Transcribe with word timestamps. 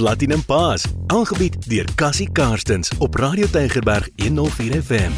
Platinum 0.00 0.40
Pass, 0.44 0.86
aangebied 1.06 1.58
deur 1.68 1.84
Cassie 1.94 2.32
Karstens 2.32 2.88
op 2.98 3.14
Radio 3.14 3.46
Tygerberg 3.46 4.08
104 4.16 4.82
FM. 4.82 5.12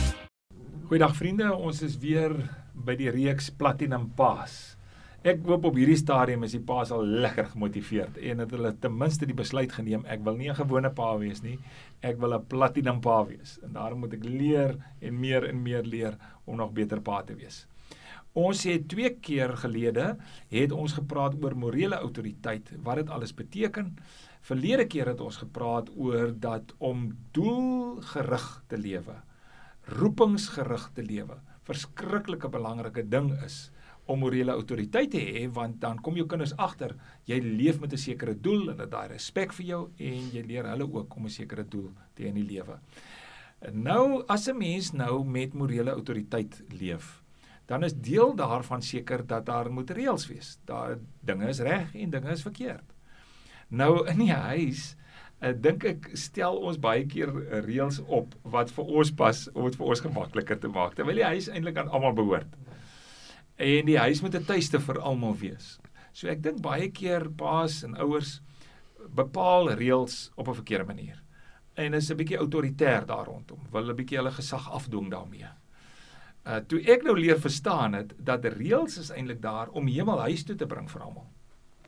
Goeiedag 0.88 1.16
vriende, 1.16 1.54
ons 1.54 1.82
is 1.86 1.94
weer 2.02 2.34
by 2.74 2.96
die 2.98 3.10
reeks 3.14 3.50
Platinum 3.54 4.08
Pass. 4.18 4.76
Ek 5.22 5.38
hoop 5.46 5.68
op 5.68 5.76
hierdie 5.78 6.00
stadium 6.00 6.42
is 6.42 6.56
die 6.56 6.64
paas 6.66 6.90
al 6.90 7.04
lekker 7.06 7.46
gemotiveerd 7.52 8.16
en 8.18 8.42
het 8.42 8.50
hulle 8.56 8.72
ten 8.82 8.96
minste 8.98 9.28
die 9.30 9.36
besluit 9.38 9.70
geneem 9.70 10.02
ek 10.10 10.24
wil 10.26 10.34
nie 10.34 10.50
'n 10.50 10.58
gewone 10.58 10.90
pa 10.90 11.14
wees 11.16 11.44
nie, 11.44 11.58
ek 12.02 12.18
wil 12.18 12.34
'n 12.34 12.46
platinum 12.48 13.00
pa 13.00 13.22
wees. 13.24 13.60
En 13.62 13.72
daarom 13.72 14.00
moet 14.00 14.14
ek 14.14 14.24
leer 14.24 14.76
en 15.00 15.20
meer 15.20 15.46
en 15.48 15.62
meer 15.62 15.84
leer 15.84 16.18
om 16.44 16.56
nog 16.56 16.72
beter 16.72 17.00
pa 17.00 17.22
te 17.22 17.34
wees. 17.34 17.66
Ons 18.32 18.62
het 18.64 18.86
twee 18.88 19.10
keer 19.20 19.52
gelede 19.60 20.14
het 20.48 20.72
ons 20.72 20.94
gepraat 20.96 21.34
oor 21.42 21.52
morele 21.56 21.98
autoriteit, 22.00 22.70
wat 22.80 23.02
dit 23.02 23.10
alles 23.12 23.34
beteken. 23.36 23.92
Verlede 24.40 24.86
keer 24.88 25.12
het 25.12 25.20
ons 25.20 25.36
gepraat 25.36 25.90
oor 25.96 26.32
dat 26.32 26.72
om 26.78 27.10
doelgerig 27.36 28.46
te 28.72 28.78
lewe, 28.80 29.18
roepingsgerig 30.00 30.88
te 30.96 31.04
lewe, 31.04 31.36
verskriklike 31.68 32.48
belangrike 32.48 33.04
ding 33.04 33.30
is 33.44 33.70
om 34.10 34.18
morele 34.24 34.50
autoriteit 34.50 35.12
te 35.12 35.20
hê 35.22 35.44
want 35.54 35.78
dan 35.82 36.00
kom 36.02 36.16
jou 36.18 36.24
kinders 36.26 36.56
agter 36.58 36.96
jy 37.28 37.38
leef 37.38 37.78
met 37.80 37.92
'n 37.92 38.04
sekere 38.04 38.34
doel 38.34 38.70
en 38.70 38.76
dat 38.76 38.90
daai 38.90 39.08
respek 39.08 39.52
vir 39.52 39.66
jou 39.66 39.82
en 39.98 40.30
jy 40.32 40.42
leer 40.42 40.66
hulle 40.66 40.88
ook 40.92 41.16
om 41.16 41.26
'n 41.26 41.30
sekere 41.30 41.64
doel 41.64 41.90
te 42.14 42.22
hê 42.22 42.26
in 42.26 42.34
die 42.34 42.50
lewe. 42.56 42.80
Nou 43.72 44.24
as 44.26 44.48
'n 44.48 44.58
mens 44.58 44.92
nou 44.92 45.24
met 45.24 45.54
morele 45.54 45.90
autoriteit 45.90 46.62
leef, 46.80 47.21
dan 47.72 47.86
is 47.88 47.94
deel 47.96 48.34
daarvan 48.36 48.82
seker 48.84 49.26
dat 49.26 49.46
daar 49.48 49.70
moet 49.72 49.90
reëls 49.90 50.26
wees. 50.28 50.58
Daar 50.68 50.98
dinge 51.24 51.48
is 51.48 51.60
reg 51.64 51.94
en 51.94 52.10
dinge 52.10 52.30
is 52.30 52.44
verkeerd. 52.44 52.84
Nou 53.68 54.04
in 54.08 54.20
die 54.20 54.32
huis 54.32 54.92
Ek 55.42 55.56
dink 55.58 55.82
ek 55.90 56.04
stel 56.14 56.54
ons 56.62 56.76
baie 56.78 57.02
keer 57.10 57.32
reëls 57.64 57.96
op 58.06 58.36
wat 58.52 58.70
vir 58.76 58.90
ons 59.00 59.08
pas 59.18 59.38
om 59.50 59.64
dit 59.66 59.78
vir 59.80 59.88
ons 59.90 60.02
gemakliker 60.04 60.60
te 60.62 60.68
maak. 60.70 60.92
Terwyl 60.94 61.18
die 61.18 61.26
huis 61.32 61.48
eintlik 61.50 61.80
aan 61.82 61.90
almal 61.90 62.14
behoort. 62.14 62.52
En 63.58 63.88
die 63.88 63.98
huis 63.98 64.22
moet 64.22 64.36
'n 64.38 64.46
tuiste 64.46 64.78
vir 64.78 65.00
almal 65.00 65.34
wees. 65.40 65.80
So 66.12 66.28
ek 66.28 66.42
dink 66.42 66.62
baie 66.62 66.92
keer 66.94 67.26
paas 67.26 67.82
en 67.82 67.98
ouers 67.98 68.40
bepaal 69.10 69.74
reëls 69.74 70.30
op 70.36 70.48
'n 70.48 70.60
verkeerde 70.62 70.86
manier. 70.86 71.18
En 71.74 71.94
is 71.94 72.10
'n 72.10 72.16
bietjie 72.16 72.38
autoritair 72.38 73.06
daar 73.06 73.26
rondom. 73.26 73.58
Wil 73.72 73.90
'n 73.90 73.96
bietjie 73.96 74.18
hulle 74.18 74.30
gesag 74.30 74.70
afdwing 74.70 75.10
daarmee. 75.10 75.50
Uh 76.46 76.58
toe 76.66 76.80
ek 76.82 77.04
nou 77.06 77.14
leer 77.18 77.38
verstaan 77.38 77.94
het 77.94 78.14
dat 78.18 78.44
reëls 78.44 78.98
is 78.98 79.10
eintlik 79.10 79.42
daar 79.42 79.68
om 79.68 79.86
hemel 79.86 80.18
huis 80.26 80.44
toe 80.44 80.56
te 80.56 80.66
bring 80.66 80.90
vir 80.90 81.02
almal 81.02 81.28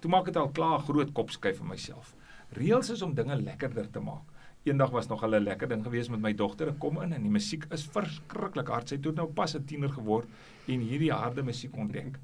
toe 0.05 0.13
maak 0.13 0.29
dit 0.29 0.37
al 0.37 0.53
klaar 0.53 0.83
groot 0.85 1.11
kop 1.17 1.33
skuif 1.33 1.63
vir 1.63 1.69
myself. 1.71 2.13
Reëls 2.59 2.91
is 2.93 3.03
om 3.03 3.15
dinge 3.17 3.39
lekkerder 3.41 3.87
te 3.91 4.03
maak. 4.05 4.29
Eendag 4.69 4.93
was 4.93 5.09
nog 5.09 5.25
'n 5.25 5.45
lekker 5.45 5.69
ding 5.69 5.83
geweest 5.85 6.11
met 6.11 6.21
my 6.21 6.33
dogter. 6.33 6.69
Ek 6.69 6.79
kom 6.79 7.01
in 7.03 7.13
en 7.13 7.23
die 7.23 7.31
musiek 7.31 7.65
is 7.73 7.87
verskriklik 7.87 8.69
hard. 8.69 8.89
Sy 8.89 8.97
het 8.97 9.15
nou 9.15 9.27
pas 9.27 9.55
'n 9.55 9.65
tiener 9.65 9.89
geword 9.89 10.29
en 10.69 10.81
hierdie 10.81 11.13
harde 11.13 11.43
musiek 11.43 11.77
ontdek. 11.77 12.19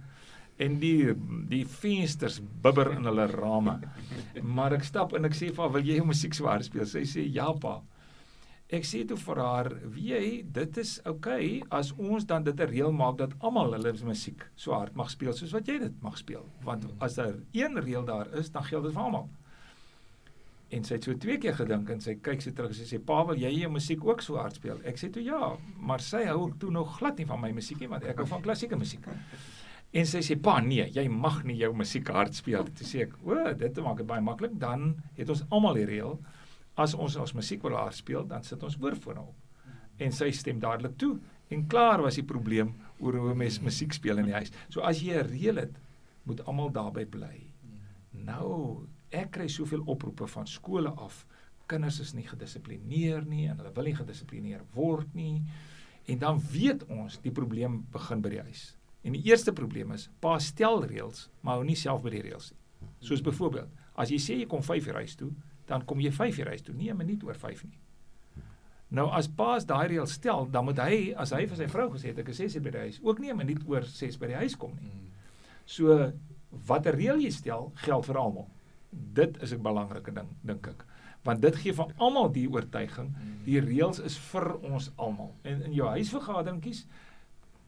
En 0.58 0.78
die 0.78 1.14
die 1.48 1.64
vensters 1.64 2.40
bibber 2.62 2.92
in 2.92 3.04
hulle 3.04 3.26
rame. 3.26 3.80
Maar 4.42 4.72
ek 4.72 4.84
stap 4.84 5.12
en 5.14 5.24
ek 5.24 5.34
sê 5.34 5.50
vir 5.50 5.62
haar, 5.62 5.72
"Wil 5.72 5.82
jy 5.82 6.04
musiek 6.04 6.34
so 6.34 6.46
hard 6.46 6.64
speel?" 6.64 6.86
Sy 6.86 7.02
sê, 7.04 7.32
"Ja, 7.32 7.52
pa." 7.52 7.82
Ek 8.70 8.84
sê 8.86 9.00
toe 9.02 9.16
vir 9.18 9.38
haar, 9.42 9.68
"Wie 9.94 10.12
jy, 10.12 10.42
dit 10.46 10.76
is 10.78 11.00
oukei 11.04 11.58
okay, 11.58 11.62
as 11.70 11.90
ons 11.98 12.24
dan 12.24 12.44
dit 12.44 12.54
'n 12.60 12.68
reël 12.70 12.92
maak 12.92 13.16
dat 13.18 13.32
almal 13.40 13.72
hulle 13.72 13.92
musiek 14.04 14.46
so 14.54 14.72
hard 14.72 14.94
mag 14.94 15.10
speel 15.10 15.32
soos 15.32 15.52
wat 15.52 15.66
jy 15.66 15.78
dit 15.78 16.02
mag 16.02 16.16
speel. 16.16 16.46
Want 16.62 16.86
as 17.00 17.16
daar 17.16 17.34
een 17.52 17.76
reël 17.82 18.04
daar 18.04 18.32
is, 18.34 18.50
dan 18.50 18.62
geld 18.62 18.84
dit 18.84 18.92
vir 18.92 19.02
almal." 19.02 19.28
En 20.70 20.84
sy 20.84 20.94
het 20.94 21.04
so 21.04 21.14
twee 21.14 21.38
keer 21.38 21.54
gedink 21.54 21.90
en 21.90 22.00
sy 22.00 22.14
kyk 22.14 22.42
sy 22.42 22.50
terug 22.52 22.70
en 22.70 22.74
sy 22.74 22.96
sê, 22.96 23.04
"Pa, 23.04 23.24
wil 23.26 23.36
jy 23.36 23.50
jou 23.50 23.70
musiek 23.70 24.04
ook 24.04 24.22
so 24.22 24.36
hard 24.36 24.54
speel?" 24.54 24.78
Ek 24.84 24.96
sê 24.96 25.10
toe, 25.12 25.22
"Ja, 25.22 25.56
maar 25.80 26.00
sy 26.00 26.24
hou 26.26 26.52
toe 26.58 26.70
nog 26.70 26.98
glad 26.98 27.18
nie 27.18 27.26
van 27.26 27.40
my 27.40 27.50
musiek 27.50 27.80
nie, 27.80 27.88
want 27.88 28.04
ek 28.04 28.16
hou 28.16 28.26
van 28.26 28.42
klassieke 28.42 28.76
musiek." 28.76 29.04
En 29.92 30.06
sy 30.06 30.18
sê, 30.18 30.40
"Pa, 30.40 30.60
nee, 30.60 30.88
jy 30.92 31.08
mag 31.08 31.44
nie 31.44 31.56
jou 31.56 31.74
musiek 31.74 32.06
hard 32.08 32.34
speel." 32.34 32.64
Toe 32.64 32.86
sê 32.86 33.00
ek, 33.00 33.12
"O, 33.24 33.52
dit 33.52 33.76
maak 33.76 33.96
dit 33.96 34.06
baie 34.06 34.20
maklik. 34.20 34.58
Dan 34.58 35.02
het 35.16 35.28
ons 35.28 35.42
almal 35.50 35.74
die 35.74 35.86
reël." 35.86 36.20
As 36.80 36.94
ons 36.94 37.16
ons 37.20 37.34
musiek 37.36 37.62
wil 37.62 37.76
haar 37.76 37.94
speel, 37.96 38.24
dan 38.26 38.44
sit 38.46 38.62
ons 38.66 38.78
oorfone 38.80 39.20
op. 39.20 39.36
En 40.00 40.12
sy 40.16 40.30
stem 40.32 40.60
dadelik 40.62 40.96
toe 41.00 41.18
en 41.52 41.66
klaar 41.68 42.00
was 42.04 42.16
die 42.16 42.26
probleem 42.26 42.72
oor 43.02 43.18
hoe 43.20 43.34
mens 43.36 43.58
musiek 43.60 43.92
speel 43.92 44.22
in 44.22 44.30
die 44.30 44.36
huis. 44.36 44.52
So 44.68 44.80
as 44.86 45.02
jy 45.02 45.18
'n 45.18 45.28
reël 45.28 45.56
het, 45.56 45.76
moet 46.24 46.44
almal 46.46 46.70
daarbey 46.70 47.06
bly. 47.06 47.50
Nou, 48.12 48.86
ek 49.10 49.30
kry 49.30 49.48
soveel 49.48 49.82
oproepe 49.86 50.26
van 50.26 50.46
skole 50.46 50.90
af. 50.90 51.26
Kinders 51.66 52.00
is 52.00 52.14
nie 52.14 52.26
gedissiplineer 52.26 53.24
nie 53.26 53.46
en 53.48 53.58
hulle 53.58 53.72
wil 53.74 53.84
nie 53.84 53.94
gedissiplineer 53.94 54.62
word 54.74 55.14
nie. 55.14 55.42
En 56.06 56.18
dan 56.18 56.40
weet 56.52 56.84
ons 56.88 57.20
die 57.22 57.32
probleem 57.32 57.84
begin 57.92 58.22
by 58.22 58.28
die 58.28 58.42
huis. 58.42 58.76
En 59.02 59.12
die 59.12 59.22
eerste 59.22 59.52
probleem 59.52 59.92
is 59.92 60.08
pa 60.20 60.38
stel 60.38 60.84
reëls, 60.84 61.28
maar 61.42 61.54
hou 61.54 61.64
nie 61.64 61.76
self 61.76 62.02
by 62.02 62.10
die 62.10 62.22
reëls 62.22 62.50
nie. 62.50 62.58
Soos 63.00 63.22
byvoorbeeld, 63.24 63.70
as 63.96 64.10
jy 64.12 64.18
sê 64.18 64.36
jy 64.40 64.46
kom 64.48 64.62
5 64.62 64.86
uur 64.90 64.98
huis 65.00 65.16
toe, 65.16 65.30
dan 65.70 65.86
kom 65.86 66.02
jy 66.02 66.10
5 66.12 66.42
uur 66.42 66.50
huis 66.54 66.66
toe, 66.66 66.74
nie 66.74 66.90
'n 66.90 66.98
minuut 66.98 67.22
oor 67.24 67.38
5 67.38 67.64
nie. 67.64 67.78
Nou 68.90 69.06
as 69.14 69.28
paas 69.28 69.66
daai 69.66 69.86
reël 69.88 70.06
stel, 70.06 70.48
dan 70.50 70.64
moet 70.64 70.78
hy 70.78 71.14
as 71.16 71.30
hy 71.30 71.46
vir 71.46 71.56
sy 71.56 71.66
vrou 71.70 71.90
gesê 71.90 72.10
het 72.10 72.18
ek 72.18 72.28
is 72.32 72.40
6 72.42 72.56
uur 72.56 72.62
by 72.62 72.70
die 72.70 72.84
huis, 72.86 73.00
ook 73.02 73.18
nie 73.18 73.30
'n 73.30 73.36
minuut 73.36 73.62
oor 73.68 73.84
6 73.84 74.18
by 74.18 74.26
die 74.26 74.40
huis 74.42 74.56
kom 74.56 74.74
nie. 74.74 74.90
So 75.66 76.12
watter 76.66 76.94
reël 76.94 77.20
jy 77.20 77.30
stel, 77.30 77.72
geld 77.74 78.06
vir 78.06 78.18
almal. 78.18 78.48
Dit 78.90 79.42
is 79.42 79.52
'n 79.52 79.62
belangrike 79.62 80.12
ding, 80.12 80.28
dink 80.42 80.66
ek. 80.66 80.84
Want 81.22 81.40
dit 81.40 81.56
gee 81.56 81.72
vir 81.72 81.94
almal 81.98 82.32
die 82.32 82.48
oortuiging, 82.48 83.14
die 83.44 83.60
reëls 83.60 84.00
is 84.04 84.18
vir 84.18 84.56
ons 84.56 84.90
almal. 84.96 85.34
En 85.44 85.62
in 85.62 85.72
jou 85.72 85.86
huisvergaderingkies 85.88 86.86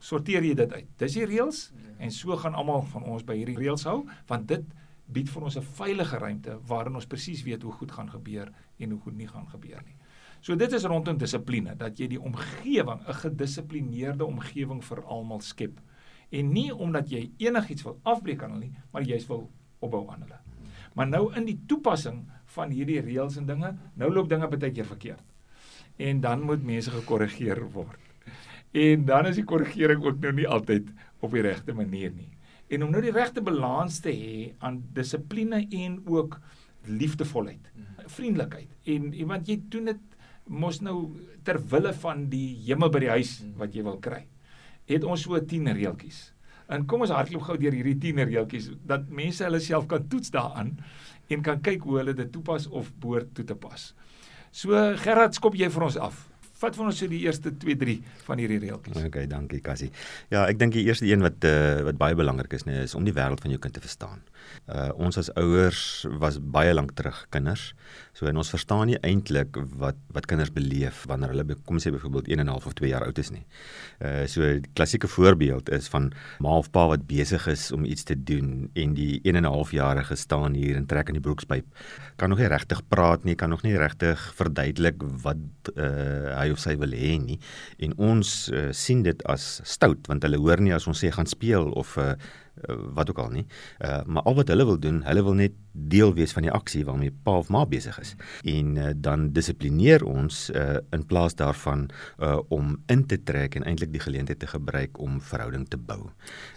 sorteer 0.01 0.43
jy 0.43 0.55
dit 0.55 0.73
uit. 0.73 0.89
Dis 0.99 1.13
die 1.13 1.27
reëls 1.27 1.73
en 1.99 2.11
so 2.11 2.37
gaan 2.37 2.55
almal 2.55 2.83
van 2.83 3.03
ons 3.03 3.23
by 3.23 3.37
hierdie 3.37 3.57
reëls 3.57 3.85
hou, 3.85 4.07
want 4.27 4.49
dit 4.49 4.65
bied 5.13 5.31
vir 5.31 5.45
ons 5.49 5.57
'n 5.57 5.63
veilige 5.79 6.19
ruimte 6.19 6.59
waarin 6.67 6.95
ons 6.95 7.07
presies 7.07 7.43
weet 7.43 7.63
hoe 7.63 7.73
goed 7.73 7.93
gaan 7.93 8.11
gebeur 8.11 8.53
en 8.79 8.91
hoe 8.91 9.01
goed 9.01 9.17
nie 9.17 9.29
gaan 9.29 9.47
gebeur 9.49 9.83
nie. 9.85 9.97
So 10.41 10.57
dit 10.57 10.73
is 10.73 10.85
rondom 10.85 11.19
dissipline 11.19 11.77
dat 11.77 11.99
jy 11.99 12.09
die 12.09 12.21
omgewing, 12.21 13.01
'n 13.07 13.15
gedissiplineerde 13.15 14.25
omgewing 14.25 14.83
vir 14.85 15.03
almal 15.05 15.41
skep. 15.41 15.81
En 16.31 16.53
nie 16.53 16.73
omdat 16.75 17.11
jy 17.11 17.31
enigiets 17.39 17.83
wil 17.83 18.01
afbreek 18.03 18.43
aan 18.43 18.51
hulle 18.51 18.65
nie, 18.65 18.75
maar 18.93 19.03
jy 19.03 19.21
wil 19.29 19.51
opbou 19.81 20.09
aan 20.11 20.23
hulle. 20.23 20.39
Maar 20.95 21.09
nou 21.09 21.35
in 21.35 21.45
die 21.45 21.61
toepassing 21.67 22.27
van 22.45 22.71
hierdie 22.71 23.01
reëls 23.01 23.37
en 23.37 23.47
dinge, 23.47 23.77
nou 23.95 24.13
loop 24.13 24.29
dinge 24.29 24.49
baie 24.49 24.73
keer 24.73 24.85
verkeerd. 24.85 25.25
En 25.97 26.21
dan 26.21 26.41
moet 26.41 26.63
mense 26.63 26.91
gekorrigeer 26.91 27.71
word. 27.73 28.01
En 28.73 29.05
dan 29.05 29.27
is 29.27 29.37
die 29.37 29.45
korrigering 29.45 30.05
ook 30.05 30.21
nou 30.21 30.33
nie 30.33 30.49
altyd 30.49 30.89
op 31.21 31.31
die 31.31 31.43
regte 31.43 31.75
manier 31.75 32.11
nie 32.11 32.32
en 32.73 32.87
om 32.87 32.93
nou 32.93 33.03
die 33.05 33.13
regte 33.13 33.45
balans 33.45 34.01
te 34.05 34.13
hê 34.17 34.37
aan 34.65 34.81
dissipline 34.97 35.65
en 35.77 35.99
ook 36.09 36.39
liefdevolheid, 36.89 37.69
hmm. 37.75 38.09
vriendelikheid. 38.11 38.71
En 38.91 39.11
want 39.31 39.49
jy 39.49 39.59
doen 39.71 39.93
dit 39.93 40.01
mos 40.51 40.81
nou 40.83 40.97
ter 41.47 41.61
wille 41.71 41.93
van 42.03 42.27
die 42.33 42.49
hemel 42.67 42.91
by 42.93 43.05
die 43.05 43.13
huis 43.13 43.37
hmm. 43.43 43.57
wat 43.61 43.77
jy 43.77 43.85
wil 43.87 44.01
kry. 44.03 44.25
Het 44.91 45.05
ons 45.07 45.23
so 45.29 45.39
10 45.39 45.71
reeltjies. 45.77 46.31
En 46.73 46.87
kom 46.89 47.05
ons 47.05 47.13
hardloop 47.13 47.45
gou 47.47 47.59
deur 47.61 47.77
hierdie 47.77 47.99
10 48.01 48.25
reeltjies 48.31 48.71
dat 48.89 49.09
mense 49.13 49.45
hulle 49.45 49.61
self 49.63 49.87
kan 49.91 50.09
toets 50.09 50.33
daaraan 50.35 50.77
en 51.33 51.45
kan 51.45 51.61
kyk 51.65 51.85
hoe 51.87 52.01
hulle 52.01 52.17
dit 52.17 52.33
toepas 52.33 52.67
of 52.69 52.91
behoort 53.01 53.35
toe 53.37 53.45
te 53.49 53.57
pas. 53.57 53.93
So 54.53 54.77
Gerard, 55.01 55.37
skop 55.37 55.57
jy 55.57 55.69
vir 55.73 55.87
ons 55.89 55.97
af. 56.01 56.27
Vat 56.63 56.79
van 56.79 56.91
ons 56.93 57.01
so 57.03 57.11
die 57.11 57.25
eerste 57.27 57.51
2 57.65 57.79
3 57.81 57.97
van 58.29 58.43
hierdie 58.43 58.61
reeltjies. 58.63 59.01
Okay, 59.09 59.27
dankie 59.31 59.59
Cassie. 59.65 59.91
Ja, 60.31 60.45
ek 60.47 60.61
dink 60.61 60.77
die 60.77 60.85
eerste 60.87 61.09
een 61.09 61.25
wat 61.25 61.43
uh, 61.49 61.83
wat 61.89 61.99
baie 61.99 62.19
belangrik 62.19 62.55
is, 62.59 62.67
nee, 62.69 62.85
is 62.87 62.95
om 62.99 63.07
die 63.09 63.15
wêreld 63.17 63.43
van 63.43 63.55
jou 63.55 63.61
kind 63.63 63.75
te 63.75 63.83
verstaan. 63.83 64.23
Uh 64.71 64.91
ons 65.03 65.19
as 65.19 65.31
ouers 65.41 66.07
was 66.23 66.39
baie 66.39 66.71
lank 66.75 66.93
terug 66.95 67.17
kinders. 67.35 67.73
So 68.15 68.29
en 68.31 68.37
ons 68.39 68.51
verstaan 68.53 68.87
nie 68.93 68.99
eintlik 69.03 69.57
wat 69.81 69.99
wat 70.15 70.29
kinders 70.31 70.53
beleef 70.55 71.03
wanneer 71.11 71.33
hulle 71.35 71.57
kom 71.67 71.81
sê 71.83 71.91
byvoorbeeld 71.91 72.29
1 72.31 72.39
en 72.45 72.47
'n 72.47 72.53
half 72.53 72.67
of 72.67 72.75
2 72.79 72.89
jaar 72.89 73.05
oud 73.05 73.19
is 73.19 73.31
nie. 73.31 73.45
Uh 74.01 74.27
so 74.27 74.41
die 74.41 74.71
klassieke 74.75 75.09
voorbeeld 75.09 75.71
is 75.71 75.89
van 75.89 76.13
ma 76.39 76.59
of 76.59 76.71
pa 76.71 76.87
wat 76.89 77.07
besig 77.07 77.47
is 77.47 77.73
om 77.73 77.85
iets 77.85 78.05
te 78.05 78.15
doen 78.15 78.71
en 78.75 78.95
die 78.95 79.21
1 79.25 79.37
en 79.37 79.43
'n 79.43 79.53
half 79.53 79.73
jarige 79.73 80.17
staan 80.17 80.55
hier 80.55 80.77
en 80.77 80.87
trek 80.87 81.09
aan 81.09 81.19
die 81.19 81.27
broekspyp. 81.27 81.67
Kan 82.17 82.29
nog 82.29 82.39
nie 82.39 82.49
regtig 82.49 82.83
praat 82.89 83.25
nie, 83.25 83.35
kan 83.35 83.51
nog 83.51 83.63
nie 83.63 83.77
regtig 83.77 84.35
verduidelik 84.35 85.03
wat 85.23 85.37
uh 85.77 86.39
hy 86.39 86.51
of 86.51 86.59
sy 86.59 86.77
wil 86.77 86.93
hê 86.93 87.19
nie. 87.19 87.39
En 87.79 87.97
ons 87.99 88.49
uh, 88.53 88.73
sien 88.73 89.03
dit 89.03 89.23
as 89.25 89.61
stout 89.65 90.07
want 90.07 90.23
hulle 90.23 90.39
hoor 90.39 90.61
nie 90.61 90.75
as 90.75 90.87
ons 90.87 91.05
sê 91.05 91.11
gaan 91.11 91.27
speel 91.27 91.71
of 91.73 91.97
uh 91.97 92.03
uh, 92.13 92.15
wat 92.95 93.11
ook 93.11 93.19
al 93.19 93.31
nie. 93.31 93.47
Uh 93.81 94.03
maar 94.07 94.23
al 94.23 94.35
wat 94.35 94.49
hulle 94.49 94.65
wil 94.65 94.79
doen, 94.79 95.03
hulle 95.07 95.23
wil 95.23 95.35
net 95.35 95.53
deel 95.73 96.15
wees 96.15 96.33
van 96.33 96.43
die 96.43 96.53
aksie 96.53 96.85
waarmee 96.85 97.15
pa 97.25 97.37
of 97.41 97.49
ma 97.49 97.65
besig 97.67 97.99
is. 98.01 98.15
En 98.45 98.77
uh, 98.77 98.91
dan 98.97 99.31
dissiplineer 99.33 100.05
ons 100.05 100.51
uh 100.51 100.79
in 100.91 101.07
plaas 101.07 101.35
daarvan 101.35 101.89
uh 102.19 102.39
om 102.49 102.77
in 102.87 103.07
te 103.07 103.23
trek 103.23 103.55
en 103.55 103.65
eintlik 103.65 103.93
die 103.93 104.05
geleentheid 104.05 104.39
te 104.39 104.47
gebruik 104.47 104.99
om 104.99 105.21
verhouding 105.21 105.69
te 105.69 105.77
bou. 105.77 106.11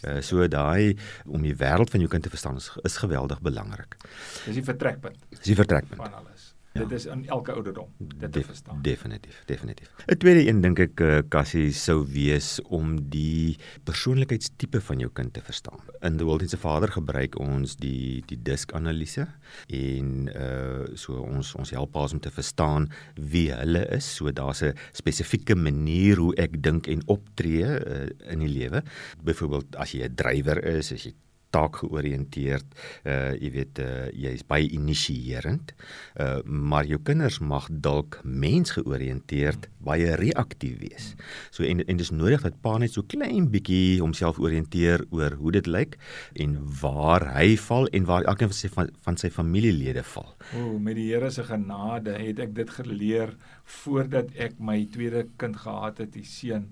Uh 0.03 0.21
so 0.21 0.47
daai 0.47 0.97
om 1.25 1.41
die 1.41 1.55
wêreld 1.55 1.89
van 1.89 1.99
jou 1.99 2.09
kind 2.11 2.23
te 2.23 2.33
verstaan 2.33 2.55
is, 2.55 2.71
is 2.83 2.97
geweldig 2.97 3.41
belangrik. 3.41 3.97
Dis 4.45 4.59
die 4.59 4.63
vertrekpunt. 4.63 5.25
Dis 5.29 5.47
die 5.53 5.55
vertrekpunt 5.55 6.01
van 6.01 6.13
alles. 6.13 6.54
Ja. 6.75 6.83
Dit 6.83 6.91
is 6.91 7.05
in 7.05 7.21
elke 7.31 7.53
ouderdom 7.55 7.87
dit 7.97 8.31
te 8.31 8.41
verstaan. 8.43 8.81
Definitief, 8.81 9.43
definitief. 9.45 9.93
'n 10.05 10.17
Tweede 10.17 10.47
een 10.47 10.61
dink 10.61 10.79
ek 10.79 10.99
uh, 10.99 11.19
Cassie 11.29 11.71
sou 11.71 12.03
wees 12.03 12.59
om 12.67 12.97
die 13.09 13.55
persoonlikheidstipe 13.87 14.81
van 14.81 14.99
jou 14.99 15.09
kind 15.13 15.33
te 15.33 15.41
verstaan. 15.41 15.79
In 16.01 16.17
The 16.17 16.27
World 16.27 16.41
in 16.41 16.51
se 16.51 16.57
Vader 16.57 16.91
gebruik 16.91 17.39
ons 17.39 17.77
die 17.79 18.23
die 18.27 18.41
disk-analise 18.41 19.27
en 19.71 20.27
uh 20.35 20.83
so 20.99 21.23
ons 21.23 21.55
ons 21.55 21.71
help 21.71 21.95
ons 21.95 22.13
om 22.13 22.19
te 22.19 22.31
verstaan 22.31 22.91
wie 23.15 23.53
hulle 23.55 23.87
is. 23.95 24.15
So 24.15 24.31
daar's 24.31 24.61
'n 24.61 24.75
spesifieke 24.91 25.55
manier 25.55 26.17
hoe 26.17 26.35
ek 26.35 26.61
dink 26.63 26.87
en 26.87 27.07
optree 27.07 27.63
uh, 27.63 28.09
in 28.27 28.39
die 28.39 28.51
lewe. 28.51 28.83
Byvoorbeeld 29.23 29.75
as 29.75 29.91
jy 29.91 30.03
'n 30.03 30.15
drywer 30.15 30.59
is, 30.65 30.91
as 30.91 31.07
jy 31.07 31.15
taak 31.55 31.81
georiënteerd. 31.83 32.67
Uh 33.07 33.33
jy 33.39 33.51
weet 33.55 33.81
uh 33.83 34.07
jy's 34.11 34.43
baie 34.47 34.67
initierend. 34.67 35.73
Uh 36.19 36.41
maar 36.45 36.87
jou 36.89 36.99
kinders 37.03 37.39
mag 37.39 37.67
dalk 37.71 38.19
mensgeoriënteerd 38.23 39.69
baie 39.85 40.15
reaktief 40.19 40.77
wees. 40.81 41.13
So 41.53 41.63
en 41.67 41.83
en 41.85 42.01
dis 42.01 42.11
nodig 42.11 42.43
dat 42.45 42.59
pa 42.61 42.77
net 42.81 42.95
so 42.95 43.05
klein 43.07 43.49
bietjie 43.53 44.01
homself 44.01 44.39
oriënteer 44.41 45.05
oor 45.15 45.37
hoe 45.39 45.55
dit 45.57 45.67
lyk 45.69 45.97
en 46.41 46.57
waar 46.81 47.27
hy 47.35 47.55
val 47.67 47.89
en 47.95 48.07
waar 48.09 48.27
elkeen 48.29 48.51
van 48.51 48.59
sy 48.59 48.71
van, 48.73 48.91
van 49.05 49.19
sy 49.21 49.31
familielede 49.33 50.03
val. 50.15 50.33
O, 50.57 50.79
met 50.79 50.97
die 50.99 51.09
Here 51.11 51.29
se 51.31 51.45
genade 51.45 52.15
het 52.19 52.41
ek 52.41 52.55
dit 52.57 52.71
geleer 52.79 53.35
voordat 53.81 54.33
ek 54.41 54.57
my 54.59 54.81
tweede 54.91 55.25
kind 55.41 55.57
gehad 55.61 56.01
het, 56.01 56.13
die 56.13 56.25
seun 56.25 56.71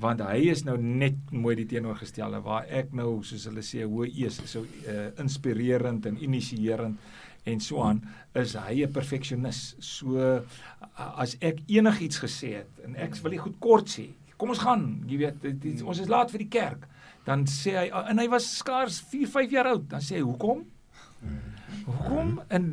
want 0.00 0.22
hy 0.24 0.48
is 0.52 0.64
nou 0.64 0.78
net 0.80 1.18
mooi 1.30 1.54
die 1.58 1.66
teenoorgestelde 1.68 2.40
waar 2.44 2.68
ek 2.72 2.94
nou 2.96 3.20
soos 3.26 3.44
hulle 3.50 3.64
sê 3.66 3.84
hoe 3.84 4.06
eers 4.08 4.40
so 4.48 4.64
uh, 4.64 5.10
inspirerend 5.20 6.06
en 6.08 6.16
initierend 6.22 6.98
en 7.44 7.60
so 7.60 7.82
aan 7.82 8.00
is 8.38 8.54
hy 8.54 8.84
'n 8.86 8.92
perfeksionis. 8.92 9.74
So 9.80 10.42
as 10.96 11.36
ek 11.40 11.60
enigiets 11.66 12.18
gesê 12.22 12.54
het 12.62 12.84
en 12.84 12.96
ek 12.96 13.16
wil 13.22 13.32
nie 13.32 13.42
goed 13.42 13.58
kort 13.58 13.88
sê. 13.88 14.08
Kom 14.36 14.50
ons 14.50 14.58
gaan, 14.58 15.04
jy 15.06 15.18
weet, 15.18 15.42
die, 15.42 15.52
die, 15.58 15.84
ons 15.84 15.98
is 15.98 16.08
laat 16.08 16.30
vir 16.30 16.38
die 16.38 16.48
kerk. 16.48 16.88
Dan 17.24 17.46
sê 17.46 17.76
hy 17.76 17.88
en 18.10 18.18
hy 18.18 18.28
was 18.28 18.56
skaars 18.58 19.00
4, 19.00 19.26
5 19.26 19.50
jaar 19.50 19.66
oud. 19.66 19.88
Dan 19.88 20.00
sê 20.00 20.16
hy, 20.16 20.22
"Hoekom?" 20.22 20.64
Hmm. 21.20 21.38
Hoekom? 21.86 22.40
En 22.48 22.64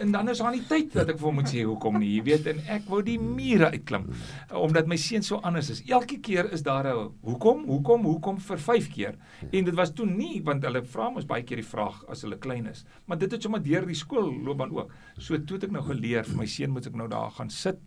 en 0.00 0.12
dan 0.12 0.28
is 0.28 0.38
daar 0.38 0.54
nie 0.54 0.64
tyd 0.68 0.92
dat 0.92 1.08
ek 1.12 1.18
vir 1.20 1.28
hom 1.28 1.38
moet 1.40 1.50
sê 1.50 1.62
hoekom 1.66 1.98
nie. 2.02 2.10
Jy 2.16 2.24
weet, 2.28 2.48
en 2.52 2.60
ek 2.76 2.88
wou 2.90 3.00
die 3.04 3.18
mure 3.20 3.70
uitklim 3.74 4.08
omdat 4.64 4.88
my 4.90 4.96
seun 5.00 5.24
so 5.26 5.40
anders 5.46 5.70
is. 5.72 5.82
Elke 5.88 6.18
keer 6.24 6.50
is 6.52 6.62
daar 6.62 6.86
'n 6.86 7.10
hoekom? 7.22 7.64
Hoekom? 7.68 8.04
Hoekom 8.04 8.38
vir 8.38 8.58
5 8.58 8.88
keer? 8.90 9.14
En 9.52 9.64
dit 9.64 9.74
was 9.74 9.92
toe 9.92 10.06
nie 10.06 10.42
want 10.42 10.64
hulle 10.64 10.82
vra 10.82 11.10
mos 11.10 11.26
baie 11.26 11.42
keer 11.42 11.56
die 11.62 11.70
vraag 11.74 12.04
as 12.08 12.22
hulle 12.22 12.38
klein 12.38 12.66
is. 12.66 12.84
Maar 13.06 13.18
dit 13.18 13.30
het 13.30 13.42
sommer 13.42 13.62
deur 13.62 13.86
die 13.86 13.94
skoolloopbaan 13.94 14.70
ook. 14.70 14.92
So 15.18 15.38
toe 15.38 15.56
het 15.56 15.64
ek 15.64 15.70
nou 15.72 15.82
geleer 15.82 16.24
vir 16.24 16.36
my 16.36 16.46
seun 16.46 16.70
moet 16.70 16.86
ek 16.86 16.94
nou 16.94 17.08
daar 17.08 17.30
gaan 17.30 17.50
sit 17.50 17.78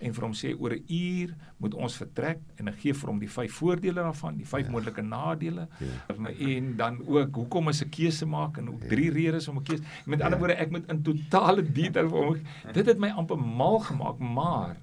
en 0.00 0.14
vir 0.16 0.24
hom 0.24 0.34
sê 0.36 0.52
oor 0.56 0.72
'n 0.74 0.84
uur 0.88 1.34
moet 1.58 1.74
ons 1.74 1.96
vertrek 1.96 2.40
en 2.56 2.68
ek 2.68 2.78
gee 2.82 2.94
vir 2.94 3.08
hom 3.10 3.18
die 3.20 3.28
vyf 3.28 3.52
voordele 3.52 4.00
daarvan, 4.00 4.36
die 4.36 4.46
vyf 4.48 4.66
ja. 4.66 4.72
moontlike 4.72 5.02
nadele. 5.02 5.68
Ja. 5.78 6.30
En 6.38 6.76
dan 6.76 7.00
ook 7.06 7.34
hoekom 7.34 7.68
is 7.68 7.82
'n 7.84 7.90
keuse 7.90 8.26
maak 8.26 8.56
en 8.58 8.68
ook 8.68 8.88
drie 8.88 9.12
ja. 9.12 9.12
redes 9.12 9.48
om 9.48 9.58
'n 9.58 9.62
keuse. 9.62 9.82
Met 10.06 10.20
ander 10.20 10.38
ja. 10.38 10.44
woorde, 10.44 10.54
ek 10.54 10.70
moet 10.70 10.88
in 10.88 11.02
totale 11.02 11.62
detail 11.62 12.08
vir 12.08 12.24
hom. 12.24 12.36
Dit 12.72 12.86
het 12.86 12.98
my 12.98 13.10
amper 13.10 13.38
mal 13.38 13.78
gemaak, 13.78 14.18
maar 14.18 14.76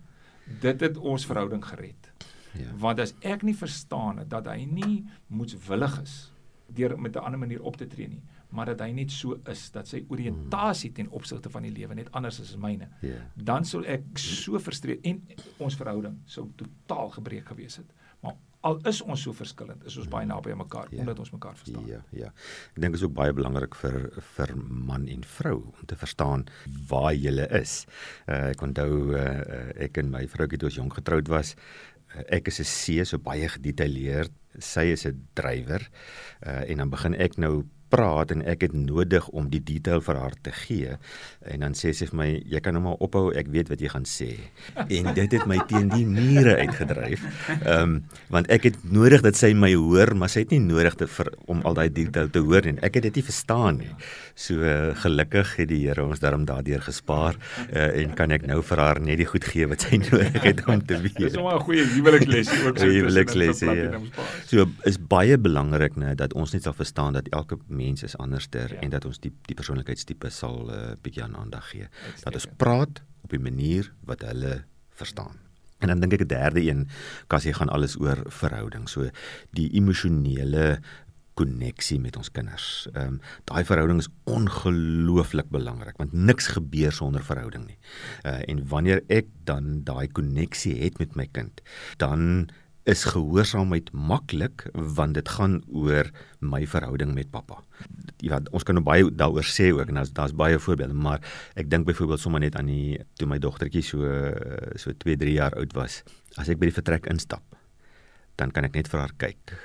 dit 0.62 0.80
het 0.80 0.98
ons 0.98 1.25
verhouding 1.25 1.66
gered. 1.66 2.12
Ja. 2.54 2.72
Want 2.78 3.00
as 3.00 3.13
ek 3.22 3.42
nie 3.42 3.56
verstaan 3.56 4.18
het 4.18 4.30
dat 4.30 4.46
hy 4.46 4.66
nie 4.66 5.06
moetswillig 5.28 6.02
is 6.02 6.31
deur 6.68 7.00
met 7.00 7.16
'n 7.16 7.20
ander 7.20 7.40
manier 7.40 7.62
op 7.62 7.78
te 7.78 7.88
tree 7.88 8.08
nie, 8.08 8.22
maar 8.50 8.72
dat 8.72 8.82
hy 8.86 8.92
net 8.96 9.12
so 9.12 9.38
is 9.52 9.68
dat 9.76 9.90
sy 9.90 10.04
oriëntasie 10.14 10.94
ten 10.96 11.10
opsigte 11.16 11.52
van 11.52 11.68
die 11.68 11.74
lewe 11.76 11.98
net 11.98 12.12
anders 12.16 12.40
is 12.44 12.54
as 12.56 12.62
myne. 12.62 12.90
Yeah. 13.02 13.18
Ja. 13.18 13.46
Dan 13.52 13.68
sou 13.68 13.84
ek 13.84 14.20
so 14.22 14.60
frustreer 14.64 15.02
en 15.08 15.24
ons 15.64 15.78
verhouding 15.80 16.22
sou 16.30 16.48
totaal 16.60 17.12
gebreek 17.18 17.50
gewees 17.52 17.80
het. 17.82 17.92
Maar 18.24 18.38
al 18.68 18.80
is 18.90 19.02
ons 19.06 19.22
so 19.22 19.36
verskillend, 19.38 19.84
is 19.88 19.98
ons 20.00 20.08
baie 20.12 20.28
naby 20.28 20.54
aan 20.54 20.62
mekaar 20.64 20.88
yeah. 20.88 21.00
Ja. 21.00 21.04
omdat 21.06 21.20
ons 21.26 21.34
mekaar 21.36 21.60
verstaan. 21.60 21.90
Ja, 21.90 22.00
ja. 22.16 22.32
Ek 22.76 22.82
dink 22.82 22.96
dit 22.96 23.02
is 23.02 23.06
ook 23.08 23.18
baie 23.18 23.36
belangrik 23.36 23.76
vir 23.82 24.00
vir 24.32 24.56
man 24.64 25.08
en 25.12 25.28
vrou 25.38 25.58
om 25.74 25.86
te 25.86 26.00
verstaan 26.00 26.48
waar 26.90 27.14
jy 27.16 27.36
is. 27.60 27.84
Uh, 28.26 28.54
ek 28.54 28.64
onthou 28.64 29.14
uh, 29.18 29.28
ek 29.84 30.00
en 30.02 30.12
my 30.14 30.26
vroukie 30.32 30.60
toe 30.60 30.72
ons 30.72 30.82
jonk 30.82 31.00
getroud 31.02 31.30
was, 31.32 31.56
uh, 32.16 32.24
ek 32.40 32.48
is 32.48 32.60
'n 32.64 32.72
see 32.72 33.06
so 33.06 33.20
baie 33.20 33.48
gedetailleerd 33.48 34.32
sy 34.60 34.90
is 34.94 35.06
'n 35.06 35.28
drywer 35.34 35.84
uh, 36.46 36.70
en 36.70 36.78
dan 36.78 36.90
begin 36.90 37.14
ek 37.14 37.38
nou 37.38 37.66
praat 37.89 38.31
en 38.36 38.44
ek 38.48 38.68
het 38.68 38.74
nodig 38.75 39.28
om 39.30 39.50
die 39.51 39.62
detail 39.63 40.01
vir 40.04 40.19
haar 40.22 40.36
te 40.45 40.51
gee. 40.51 40.98
En 41.48 41.63
dan 41.66 41.75
sê 41.78 41.94
sy 41.95 42.07
vir 42.12 42.19
my 42.19 42.30
jy 42.45 42.62
kan 42.63 42.75
nou 42.78 42.84
maar 42.86 43.01
ophou 43.04 43.30
ek 43.38 43.51
weet 43.54 43.72
wat 43.72 43.84
jy 43.84 43.92
gaan 43.94 44.07
sê. 44.07 44.31
En 44.98 45.13
dit 45.13 45.34
het 45.36 45.45
my 45.50 45.57
teen 45.69 45.89
die 45.92 46.06
mure 46.06 46.57
uitgedryf. 46.62 47.24
Ehm 47.57 47.84
um, 47.84 47.98
want 48.34 48.50
ek 48.54 48.68
het 48.69 48.78
nodig 48.92 49.24
dat 49.25 49.38
sy 49.39 49.54
my 49.57 49.72
hoor 49.75 50.13
maar 50.16 50.31
sy 50.31 50.44
het 50.45 50.54
nie 50.56 50.62
nodig 50.63 50.95
te 51.00 51.07
vir, 51.07 51.31
om 51.48 51.62
al 51.68 51.78
daai 51.78 51.89
detail 51.94 52.30
te 52.31 52.42
hoor 52.44 52.68
en 52.68 52.80
ek 52.86 53.00
het 53.00 53.07
dit 53.10 53.19
nie 53.19 53.25
verstaan 53.28 53.80
nie. 53.81 53.92
So 54.36 54.62
uh, 54.62 54.94
gelukkig 55.04 55.56
het 55.62 55.69
die 55.72 55.81
Here 55.88 56.04
ons 56.04 56.22
daarom 56.24 56.45
daardeur 56.48 56.81
gespaar 56.84 57.38
uh, 57.38 57.88
en 58.01 58.13
kan 58.18 58.34
ek 58.36 58.48
nou 58.50 58.60
vir 58.66 58.81
haar 58.81 59.01
net 59.04 59.22
die 59.22 59.30
goed 59.30 59.45
gee 59.48 59.68
wat 59.69 59.88
sy 59.88 60.00
nodig 60.06 60.42
het 60.44 60.63
om 60.68 60.84
te 60.84 61.00
weet. 61.01 61.18
dis 61.18 61.38
'n 61.38 61.60
goeie 61.68 61.86
huweliksles 61.95 62.51
ook 62.66 62.78
so 62.78 62.89
huweliksles 62.92 63.60
ja. 63.60 64.00
So 64.48 64.66
is 64.90 64.98
baie 64.98 65.38
belangrik 65.38 65.98
nê 66.00 66.14
dat 66.16 66.34
ons 66.34 66.54
net 66.56 66.64
sal 66.68 66.76
verstaan 66.78 67.18
dat 67.18 67.28
elke 67.36 67.60
mens 67.68 68.04
is 68.08 68.16
anderster 68.18 68.74
ja. 68.74 68.82
en 68.82 68.94
dat 68.94 69.06
ons 69.06 69.20
die 69.24 69.34
die 69.50 69.58
persoonlikheidstipe 69.60 70.32
sal 70.32 70.68
'n 70.68 70.74
uh, 70.74 70.96
bietjie 71.02 71.24
aan 71.24 71.36
aandag 71.36 71.70
gee. 71.70 71.88
Dat 72.24 72.34
ons 72.34 72.48
praat 72.58 73.04
op 73.24 73.34
'n 73.34 73.42
manier 73.42 73.92
wat 74.06 74.22
hulle 74.22 74.64
verstaan. 74.90 75.36
En 75.80 75.88
dan 75.88 76.00
dink 76.00 76.14
ek 76.14 76.26
'n 76.26 76.28
derde 76.28 76.62
een, 76.62 76.88
Cassie 77.28 77.54
gaan 77.54 77.70
alles 77.70 78.00
oor 78.00 78.24
verhouding. 78.26 78.90
So 78.90 79.10
die 79.52 79.70
emosionele 79.74 80.80
koneksie 81.38 82.00
met 82.00 82.18
ons 82.18 82.32
kinders. 82.32 82.88
Ehm 82.94 83.06
um, 83.06 83.20
daai 83.44 83.64
verhouding 83.66 84.00
is 84.00 84.10
ongelooflik 84.24 85.50
belangrik 85.54 85.98
want 85.98 86.14
niks 86.14 86.48
gebeur 86.48 86.92
sonder 86.92 87.24
verhouding 87.24 87.68
nie. 87.68 87.78
Uh 88.26 88.42
en 88.50 88.68
wanneer 88.68 89.04
ek 89.08 89.28
dan 89.44 89.84
daai 89.84 90.08
koneksie 90.08 90.78
het 90.82 90.98
met 90.98 91.16
my 91.16 91.28
kind, 91.32 91.62
dan 91.98 92.50
is 92.88 93.04
gehoorsaamheid 93.04 93.89
maklik 93.92 94.63
want 94.74 95.18
dit 95.18 95.30
gaan 95.36 95.60
oor 95.68 96.07
my 96.39 96.62
verhouding 96.68 97.12
met 97.13 97.30
pappa. 97.31 97.60
Ja, 98.24 98.39
ons 98.56 98.63
kan 98.63 98.78
nou 98.80 98.84
baie 98.86 99.10
daaroor 99.12 99.45
sê 99.45 99.69
ook 99.75 99.92
en 99.92 100.00
daar's 100.00 100.13
daar's 100.16 100.36
baie 100.36 100.60
voorbeelde, 100.60 100.96
maar 100.96 101.24
ek 101.60 101.70
dink 101.70 101.88
byvoorbeeld 101.89 102.24
sommer 102.24 102.44
net 102.44 102.56
aan 102.56 102.72
die 102.72 103.00
toe 103.20 103.27
my 103.27 103.39
dogtertjie 103.44 103.84
so 103.84 104.08
so 104.79 104.96
2, 105.03 105.17
3 105.20 105.36
jaar 105.36 105.58
oud 105.60 105.75
was. 105.75 106.01
As 106.39 106.48
ek 106.48 106.62
by 106.62 106.72
die 106.72 106.77
vertrek 106.79 107.10
instap, 107.12 107.44
dan 108.39 108.56
kan 108.56 108.63
ek 108.63 108.79
net 108.79 108.88
vir 108.88 109.03
haar 109.03 109.15
kyk 109.20 109.58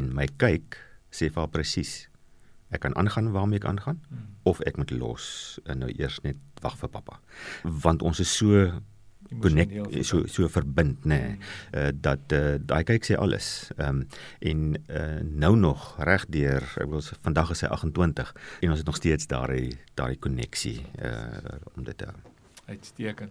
en 0.00 0.14
my 0.16 0.28
kyk 0.40 0.78
sê 1.12 1.28
vir 1.28 1.44
haar 1.44 1.52
presies 1.52 2.06
ek 2.70 2.84
kan 2.86 2.94
aangaan 2.96 3.32
waarmee 3.34 3.58
ek 3.58 3.66
aangaan 3.66 3.98
hmm. 4.08 4.26
of 4.46 4.62
ek 4.64 4.78
moet 4.78 4.92
los 4.94 5.58
en 5.66 5.82
nou 5.82 5.90
eers 5.90 6.20
net 6.24 6.38
wag 6.64 6.76
vir 6.78 6.92
pappa. 6.92 7.18
Want 7.64 8.02
ons 8.06 8.22
is 8.22 8.30
so 8.30 8.68
connect 9.38 10.06
so 10.06 10.24
so 10.26 10.48
verbind 10.50 11.04
nê 11.06 11.18
nee, 11.18 11.36
uh, 11.74 11.90
dat 11.94 12.32
uh, 12.34 12.58
daai 12.58 12.82
kyk 12.88 13.06
sê 13.06 13.18
alles. 13.18 13.70
Ehm 13.78 14.02
um, 14.02 14.06
en 14.40 14.60
uh, 14.88 15.20
nou 15.22 15.54
nog 15.56 15.94
reg 16.02 16.26
deur 16.34 16.66
ek 16.82 16.90
wil 16.90 17.04
sê 17.04 17.18
vandag 17.22 17.54
is 17.54 17.62
hy 17.64 17.70
28 17.70 18.34
en 18.60 18.74
ons 18.74 18.82
het 18.82 18.90
nog 18.90 18.98
steeds 18.98 19.30
daai 19.30 19.78
daai 19.94 20.18
koneksie 20.18 20.80
uh, 20.98 21.60
om 21.76 21.86
dit 21.86 21.98
te 21.98 22.10
uitstekend. 22.70 23.30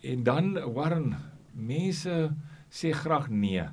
En 0.00 0.22
dan 0.22 0.72
Warren 0.74 1.16
mense 1.52 2.30
sê 2.70 2.92
graag 2.92 3.28
nee. 3.28 3.64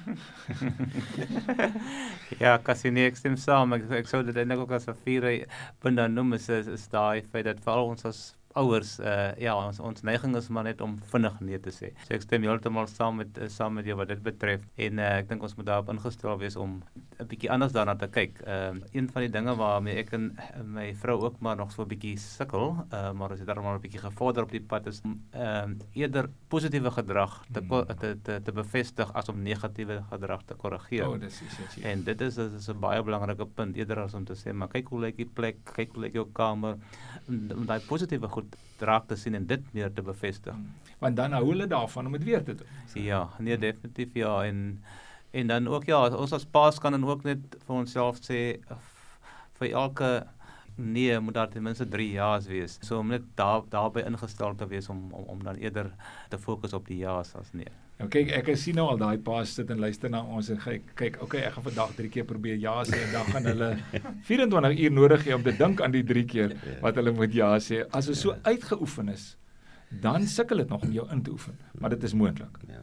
ja, 2.42 2.56
Cassini 2.64 3.04
ek 3.06 3.18
stem 3.20 3.36
saam. 3.38 3.76
Ek, 3.76 3.84
ek 4.00 4.10
sou 4.10 4.22
dit 4.26 4.36
eintlik 4.36 4.64
ook 4.64 4.76
as 4.78 4.88
'n 4.88 4.96
vier 5.04 5.46
punt 5.78 6.00
noem 6.14 6.32
is 6.38 6.48
is 6.48 6.88
daai 6.88 7.22
feit 7.22 7.44
dat 7.44 7.60
veral 7.60 7.92
ons 7.94 8.04
as 8.04 8.34
ouers 8.58 8.96
uh 8.98 9.30
ja 9.38 9.54
ons 9.54 9.78
ons 9.80 10.02
neiging 10.02 10.34
is 10.36 10.48
maar 10.48 10.66
net 10.66 10.80
om 10.80 10.96
vinnig 11.12 11.40
nee 11.40 11.60
te 11.62 11.72
sê. 11.74 11.92
So 12.06 12.16
ek 12.16 12.26
stem 12.26 12.46
heeltemal 12.48 12.88
saam 12.90 13.20
met 13.22 13.38
uh, 13.38 13.48
saam 13.48 13.78
met 13.78 13.86
jou 13.86 13.96
wat 14.00 14.10
dit 14.10 14.22
betref 14.22 14.66
en 14.76 14.98
uh, 14.98 15.12
ek 15.20 15.30
dink 15.30 15.42
ons 15.46 15.56
moet 15.58 15.68
daarop 15.70 15.92
ingestel 15.94 16.38
wees 16.40 16.56
om 16.56 16.80
'n 17.20 17.26
bietjie 17.28 17.50
anders 17.50 17.72
daarna 17.72 17.94
te 17.96 18.08
kyk. 18.08 18.40
Ehm 18.40 18.76
uh, 18.76 18.82
een 18.92 19.08
van 19.12 19.22
die 19.22 19.30
dinge 19.30 19.54
waarmee 19.56 19.96
ek 20.00 20.12
en 20.16 20.30
my 20.64 20.94
vrou 20.94 21.18
ook 21.20 21.40
maar 21.40 21.56
nog 21.56 21.72
so 21.72 21.82
'n 21.82 21.88
bietjie 21.88 22.16
sukkel, 22.18 22.86
uh, 22.92 23.12
maar 23.12 23.32
as 23.32 23.38
jy 23.38 23.44
daarom 23.44 23.66
'n 23.66 23.80
bietjie 23.80 24.00
gevorder 24.00 24.42
op 24.42 24.50
die 24.50 24.60
pad 24.60 24.86
is 24.86 25.00
om 25.04 25.20
ehm 25.30 25.70
uh, 25.70 26.02
eerder 26.02 26.30
positiewe 26.48 26.90
gedrag 26.90 27.44
te, 27.52 27.60
mm. 27.60 27.86
te 27.98 28.16
te 28.22 28.40
te 28.42 28.52
bevestig 28.52 29.12
as 29.12 29.28
om 29.28 29.42
negatiewe 29.42 30.02
gedrag 30.10 30.42
te 30.44 30.54
korrigeer. 30.54 31.08
Oh, 31.08 31.20
dis 31.20 31.42
essensieel. 31.42 31.90
En 31.90 32.04
dit 32.04 32.20
is 32.20 32.34
dit 32.34 32.52
is 32.52 32.68
'n 32.68 32.80
baie 32.80 33.02
belangrike 33.02 33.46
punt 33.46 33.76
eerder 33.76 33.98
as 33.98 34.14
om 34.14 34.24
te 34.24 34.34
sê 34.34 34.52
maar 34.52 34.68
kyk 34.68 34.88
hoe 34.88 35.00
lyk 35.00 35.16
die 35.16 35.30
plek, 35.34 35.56
kyk 35.64 35.92
hoe 35.92 36.02
lyk 36.02 36.12
jou 36.12 36.26
kamer 36.32 36.76
om 37.28 37.66
daai 37.66 37.80
positiewe 37.80 38.28
goed 38.28 38.56
raak 38.78 39.06
te 39.06 39.16
sien 39.16 39.34
en 39.34 39.46
dit 39.46 39.72
meer 39.72 39.92
te 39.92 40.02
bevestig. 40.02 40.54
Mm. 40.54 40.66
Want 40.98 41.16
dan 41.16 41.32
hou 41.32 41.44
hulle 41.48 41.66
daarvan 41.66 42.06
om 42.06 42.12
dit 42.12 42.24
weer 42.24 42.44
te 42.44 42.54
doen. 42.54 42.66
Ja, 42.94 43.28
nee 43.38 43.58
definitief 43.58 44.14
ja 44.14 44.44
en 44.44 44.82
En 45.30 45.46
dan 45.46 45.68
ook 45.68 45.84
ja, 45.84 46.08
ons 46.08 46.32
as 46.32 46.44
paas 46.44 46.78
kan 46.78 46.92
dan 46.92 47.06
ook 47.06 47.22
net 47.24 47.56
vir 47.66 47.76
onsself 47.76 48.18
sê 48.24 48.40
vir 49.60 49.72
elke 49.72 50.10
nee 50.80 51.20
moet 51.20 51.34
daar 51.34 51.48
ten 51.48 51.62
minste 51.62 51.88
3 51.88 52.10
ja's 52.12 52.46
wees. 52.46 52.78
So 52.80 52.98
om 52.98 53.08
net 53.08 53.22
daar 53.34 53.62
daarbey 53.68 54.04
ingestel 54.08 54.54
te 54.54 54.66
wees 54.66 54.88
om 54.88 55.12
om 55.12 55.24
om 55.24 55.44
dan 55.44 55.54
eerder 55.54 55.92
te 56.28 56.38
fokus 56.38 56.72
op 56.72 56.86
die 56.86 56.98
ja's 56.98 57.34
as 57.34 57.52
nee. 57.52 57.70
Nou 58.00 58.08
kyk, 58.08 58.30
ek 58.32 58.54
sien 58.56 58.78
nou 58.80 58.86
al 58.88 59.00
daai 59.00 59.18
paas 59.20 59.52
sit 59.54 59.70
en 59.70 59.80
luister 59.80 60.08
na 60.10 60.22
ons 60.24 60.48
en 60.48 60.56
kyk, 60.56 60.94
kyk, 60.96 61.18
okay, 61.20 61.42
ek 61.44 61.52
gaan 61.52 61.66
vandag 61.66 61.90
3 61.98 62.08
keer 62.08 62.24
probeer 62.24 62.56
ja 62.56 62.78
sê 62.88 63.02
en 63.02 63.12
dan 63.12 63.28
gaan 63.28 63.48
hulle 63.50 63.68
24 64.30 64.78
uur 64.86 64.94
nodig 64.96 65.26
hê 65.26 65.34
om 65.36 65.44
te 65.44 65.52
dink 65.58 65.82
aan 65.84 65.92
die 65.92 66.04
3 66.14 66.24
keer 66.32 66.54
ja. 66.56 66.78
wat 66.80 66.96
hulle 66.96 67.12
moet 67.12 67.36
ja 67.36 67.52
sê. 67.60 67.84
As 67.92 68.08
hulle 68.08 68.16
so 68.16 68.36
uitgeoefen 68.48 69.12
is, 69.12 69.34
dan 69.90 70.26
sukkel 70.26 70.62
dit 70.62 70.68
nog 70.68 70.82
om 70.82 70.92
jou 70.92 71.10
in 71.10 71.22
te 71.22 71.30
oefen, 71.30 71.58
maar 71.78 71.90
dit 71.90 72.02
is 72.02 72.14
moontlik. 72.14 72.58
Ja. 72.68 72.82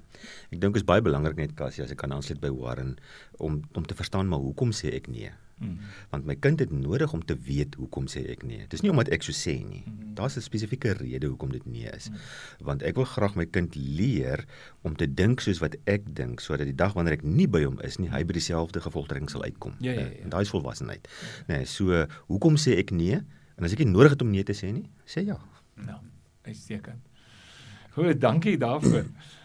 Ek 0.51 0.61
dink 0.61 0.75
is 0.75 0.83
baie 0.87 1.01
belangrik 1.01 1.39
net 1.39 1.55
Cassie 1.55 1.83
as 1.83 1.91
ek 1.93 2.01
kan 2.03 2.11
aansluit 2.11 2.41
by 2.43 2.51
Warren 2.51 2.97
om 3.43 3.61
om 3.79 3.85
te 3.87 3.95
verstaan 3.95 4.27
maar 4.27 4.43
hoekom 4.43 4.73
sê 4.75 4.91
ek 4.97 5.07
nee? 5.11 5.31
Mm. 5.57 5.77
Want 6.11 6.27
my 6.29 6.35
kind 6.35 6.59
het 6.61 6.71
nodig 6.71 7.13
om 7.13 7.23
te 7.25 7.33
weet 7.47 7.77
hoekom 7.79 8.05
sê 8.11 8.21
ek 8.29 8.43
nee. 8.45 8.67
Dis 8.69 8.83
nie 8.85 8.91
omdat 8.91 9.09
ek 9.15 9.23
so 9.25 9.33
sê 9.33 9.55
nie. 9.63 9.81
Mm. 9.87 10.13
Daar's 10.19 10.37
'n 10.37 10.45
spesifieke 10.45 10.93
rede 10.99 11.27
hoekom 11.27 11.51
dit 11.51 11.65
nee 11.65 11.89
is. 11.95 12.09
Mm. 12.09 12.17
Want 12.67 12.83
ek 12.83 12.95
wil 12.95 13.05
graag 13.05 13.35
my 13.35 13.45
kind 13.45 13.75
leer 13.75 14.45
om 14.83 14.95
te 14.95 15.07
dink 15.07 15.39
soos 15.39 15.59
wat 15.59 15.75
ek 15.85 16.03
dink 16.15 16.39
sodat 16.39 16.67
die 16.67 16.75
dag 16.75 16.93
wanneer 16.93 17.13
ek 17.13 17.23
nie 17.23 17.47
by 17.47 17.63
hom 17.63 17.79
is 17.81 17.97
nie, 17.97 18.09
hy 18.09 18.23
by 18.23 18.33
dieselfde 18.33 18.81
gevolgtrekking 18.81 19.29
sal 19.29 19.43
uitkom. 19.43 19.73
Ja, 19.79 19.91
ja, 19.91 20.05
ja. 20.11 20.23
En 20.23 20.29
daai 20.29 20.41
is 20.41 20.49
volwassenheid. 20.53 21.07
Ja. 21.07 21.55
Nee, 21.55 21.65
so 21.65 22.05
hoekom 22.27 22.55
sê 22.57 22.77
ek 22.77 22.91
nee? 22.91 23.23
En 23.57 23.63
as 23.63 23.71
ek 23.71 23.79
nie 23.79 23.89
nodig 23.89 24.11
het 24.11 24.21
om 24.21 24.29
nee 24.29 24.43
te 24.43 24.53
sê 24.53 24.71
nie, 24.71 24.89
sê 25.05 25.25
ja. 25.25 25.39
Nou 25.75 25.97
uitstekend. 26.47 27.03
Goed, 27.97 28.21
dankie 28.21 28.57
daarvoor. 28.57 29.09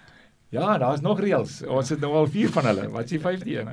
Ja, 0.53 0.75
daar's 0.77 1.01
nog 1.01 1.21
reëls. 1.25 1.63
Ons 1.65 1.89
het 1.95 2.01
nou 2.05 2.11
al 2.13 2.27
4 2.29 2.51
van 2.53 2.67
hulle. 2.69 2.83
Wat 2.93 3.07
is 3.09 3.15
die 3.15 3.21
5de 3.21 3.47
een? 3.55 3.69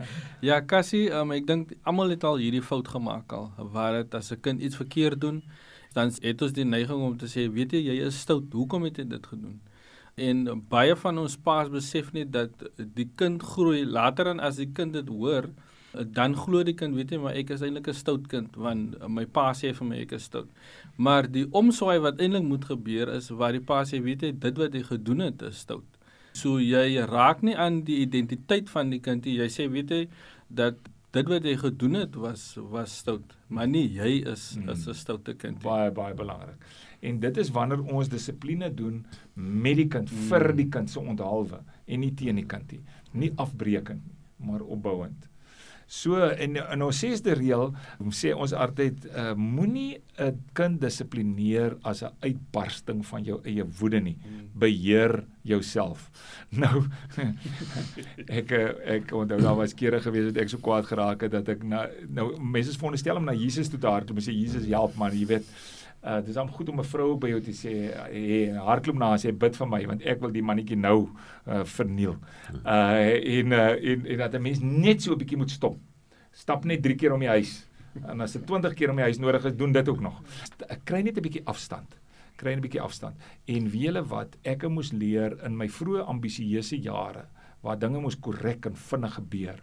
Ja, 0.48 0.62
Cassie, 0.64 1.10
um, 1.12 1.34
ek 1.36 1.44
dink 1.50 1.74
almal 1.84 2.14
het 2.14 2.24
al 2.24 2.40
hierdie 2.40 2.62
fout 2.64 2.88
gemaak 2.88 3.34
al. 3.36 3.50
Waar 3.74 3.98
dit 3.98 4.16
as 4.16 4.32
'n 4.32 4.40
kind 4.40 4.62
iets 4.64 4.80
verkeerd 4.80 5.20
doen, 5.20 5.42
dan 5.92 6.14
het 6.22 6.42
ons 6.42 6.56
die 6.56 6.64
neiging 6.64 7.02
om 7.02 7.18
te 7.18 7.28
sê, 7.28 7.52
weet 7.52 7.76
jy, 7.76 7.82
jy 7.90 8.06
is 8.08 8.20
stout. 8.20 8.54
Hoekom 8.54 8.88
het 8.88 8.96
jy 8.96 9.08
dit 9.08 9.28
gedoen? 9.28 9.60
En 10.16 10.64
baie 10.70 10.96
van 10.96 11.18
ons 11.18 11.38
paas 11.38 11.70
besef 11.70 12.14
nie 12.14 12.26
dat 12.30 12.52
die 12.78 13.10
kind 13.16 13.44
groei 13.44 13.86
later 13.86 14.28
en 14.28 14.40
as 14.40 14.56
die 14.56 14.72
kind 14.72 14.94
dit 14.94 15.08
hoor, 15.08 15.50
dan 15.94 16.36
glo 16.38 16.64
die 16.64 16.76
kind 16.78 16.96
weet 16.96 17.12
jy 17.12 17.18
maar 17.22 17.38
ek 17.40 17.50
is 17.56 17.62
eintlik 17.66 17.88
'n 17.90 17.98
stout 17.98 18.28
kind 18.30 18.56
want 18.56 18.98
my 19.10 19.26
pa 19.26 19.52
sê 19.54 19.74
vir 19.74 19.88
my 19.88 20.02
ek 20.02 20.12
is 20.14 20.24
stout. 20.24 20.50
Maar 20.98 21.32
die 21.32 21.46
omswaai 21.52 22.00
wat 22.00 22.20
eintlik 22.20 22.44
moet 22.44 22.66
gebeur 22.66 23.10
is 23.16 23.30
waar 23.30 23.52
die 23.52 23.66
pa 23.72 23.84
sê 23.84 24.02
weet 24.02 24.22
jy 24.22 24.32
dit 24.32 24.58
wat 24.58 24.74
jy 24.74 24.84
gedoen 24.84 25.20
het 25.20 25.42
is 25.42 25.60
stout. 25.66 25.88
So 26.34 26.60
jy 26.60 27.02
raak 27.10 27.42
nie 27.42 27.56
aan 27.58 27.82
die 27.84 28.02
identiteit 28.06 28.70
van 28.70 28.90
die 28.90 29.00
kind 29.00 29.26
nie. 29.26 29.40
Jy 29.40 29.50
sê 29.50 29.68
weet 29.72 29.90
jy 29.90 30.08
dat 30.50 30.78
dit 31.12 31.30
wat 31.30 31.44
jy 31.44 31.56
gedoen 31.58 31.98
het 32.04 32.16
was 32.16 32.44
was 32.70 32.98
stout, 33.02 33.34
maar 33.48 33.68
nie 33.68 33.88
jy 33.96 34.12
is 34.30 34.54
hmm. 34.56 34.70
is 34.70 34.88
'n 34.88 34.94
stoute 34.94 35.34
kind 35.34 35.58
nie. 35.58 35.64
Baie 35.64 35.92
baie 35.92 36.14
belangrik. 36.14 36.62
En 37.02 37.20
dit 37.20 37.38
is 37.38 37.50
wanneer 37.50 37.82
ons 37.82 38.10
dissipline 38.10 38.70
doen 38.76 39.06
met 39.34 39.76
die 39.76 39.88
kind 39.88 40.10
hmm. 40.10 40.30
vir 40.30 40.54
die 40.54 40.70
kind 40.70 40.90
se 40.90 41.00
onthaalwe 41.00 41.64
en 41.88 42.00
nie 42.00 42.14
teen 42.14 42.36
die 42.36 42.46
kind 42.46 42.72
nie. 42.72 42.82
Nie 43.12 43.32
afbreekend 43.36 44.06
nie, 44.06 44.18
maar 44.38 44.62
opbouend. 44.62 45.30
So 45.90 46.22
in 46.38 46.54
in 46.60 46.84
ons 46.86 47.00
sesde 47.02 47.34
reël 47.34 47.72
sê 48.14 48.30
ons 48.38 48.54
altyd 48.54 49.08
uh, 49.10 49.32
moenie 49.34 49.98
'n 50.22 50.38
kind 50.54 50.78
dissiplineer 50.82 51.78
as 51.82 52.04
'n 52.04 52.14
uitbarsting 52.22 53.02
van 53.06 53.24
jou 53.24 53.40
eie 53.44 53.66
woede 53.80 54.00
nie. 54.00 54.18
Beheer 54.54 55.26
jouself. 55.42 56.12
Nou 56.62 56.86
ek 58.40 58.52
ek 58.52 59.12
onthou 59.14 59.42
daar 59.42 59.58
was 59.58 59.74
kere 59.74 60.00
gewees 60.02 60.30
het 60.30 60.38
ek 60.38 60.50
so 60.50 60.62
kwaad 60.62 60.86
geraak 60.86 61.22
het 61.22 61.32
dat 61.32 61.50
ek 61.50 61.64
na, 61.64 61.88
nou 62.08 62.38
mense 62.38 62.78
veronderstel 62.78 63.18
om 63.18 63.26
na 63.26 63.34
Jesus 63.34 63.70
toe 63.70 63.80
te 63.80 63.88
hardloop 63.88 64.18
en 64.18 64.24
sê 64.30 64.34
Jesus 64.34 64.70
help 64.70 64.96
man, 64.96 65.14
jy 65.14 65.26
weet 65.26 65.46
Uh 66.00 66.22
dis 66.24 66.38
om 66.40 66.52
goed 66.52 66.70
om 66.70 66.80
'n 66.80 66.84
vrou 66.88 67.18
by 67.18 67.28
jou 67.28 67.42
te 67.42 67.52
sê 67.52 67.72
hey, 67.92 68.56
hardloop 68.56 68.96
na 68.96 69.18
sê 69.18 69.32
bid 69.32 69.56
vir 69.56 69.68
my 69.68 69.86
want 69.86 70.02
ek 70.02 70.22
wil 70.22 70.32
die 70.32 70.42
mannetjie 70.42 70.78
nou 70.78 71.10
uh 71.46 71.64
verniel. 71.64 72.16
Uh 72.64 73.20
en 73.38 73.52
uh 73.52 73.76
en, 73.76 74.06
en 74.06 74.18
dat 74.18 74.36
'n 74.36 74.42
mens 74.42 74.60
net 74.62 75.02
so 75.02 75.14
'n 75.14 75.18
bietjie 75.18 75.38
moet 75.38 75.52
stop. 75.52 75.78
Stap 76.32 76.66
net 76.66 76.84
3 76.84 76.96
keer 76.96 77.14
om 77.14 77.20
die 77.20 77.28
huis. 77.28 77.68
En 78.08 78.22
as 78.22 78.32
dit 78.32 78.46
20 78.46 78.74
keer 78.74 78.90
om 78.90 78.96
die 78.96 79.04
huis 79.04 79.20
nodig 79.20 79.46
is, 79.46 79.56
doen 79.56 79.72
dit 79.72 79.90
ook 79.90 80.00
nog. 80.00 80.22
Ek 80.70 80.86
kry 80.86 81.02
net 81.02 81.18
'n 81.18 81.22
bietjie 81.22 81.46
afstand. 81.46 82.00
Kry 82.38 82.54
'n 82.54 82.62
bietjie 82.62 82.82
afstand. 82.82 83.16
En 83.46 83.70
weet 83.70 83.82
julle 83.82 84.04
wat 84.04 84.38
ek 84.44 84.70
moes 84.70 84.92
leer 84.92 85.38
in 85.44 85.58
my 85.58 85.68
vroeë 85.68 86.08
ambisieuse 86.08 86.80
jare 86.82 87.26
waar 87.62 87.80
dinge 87.80 88.00
moes 88.00 88.16
korrek 88.16 88.66
en 88.66 88.76
vinnig 88.76 89.14
gebeur 89.14 89.60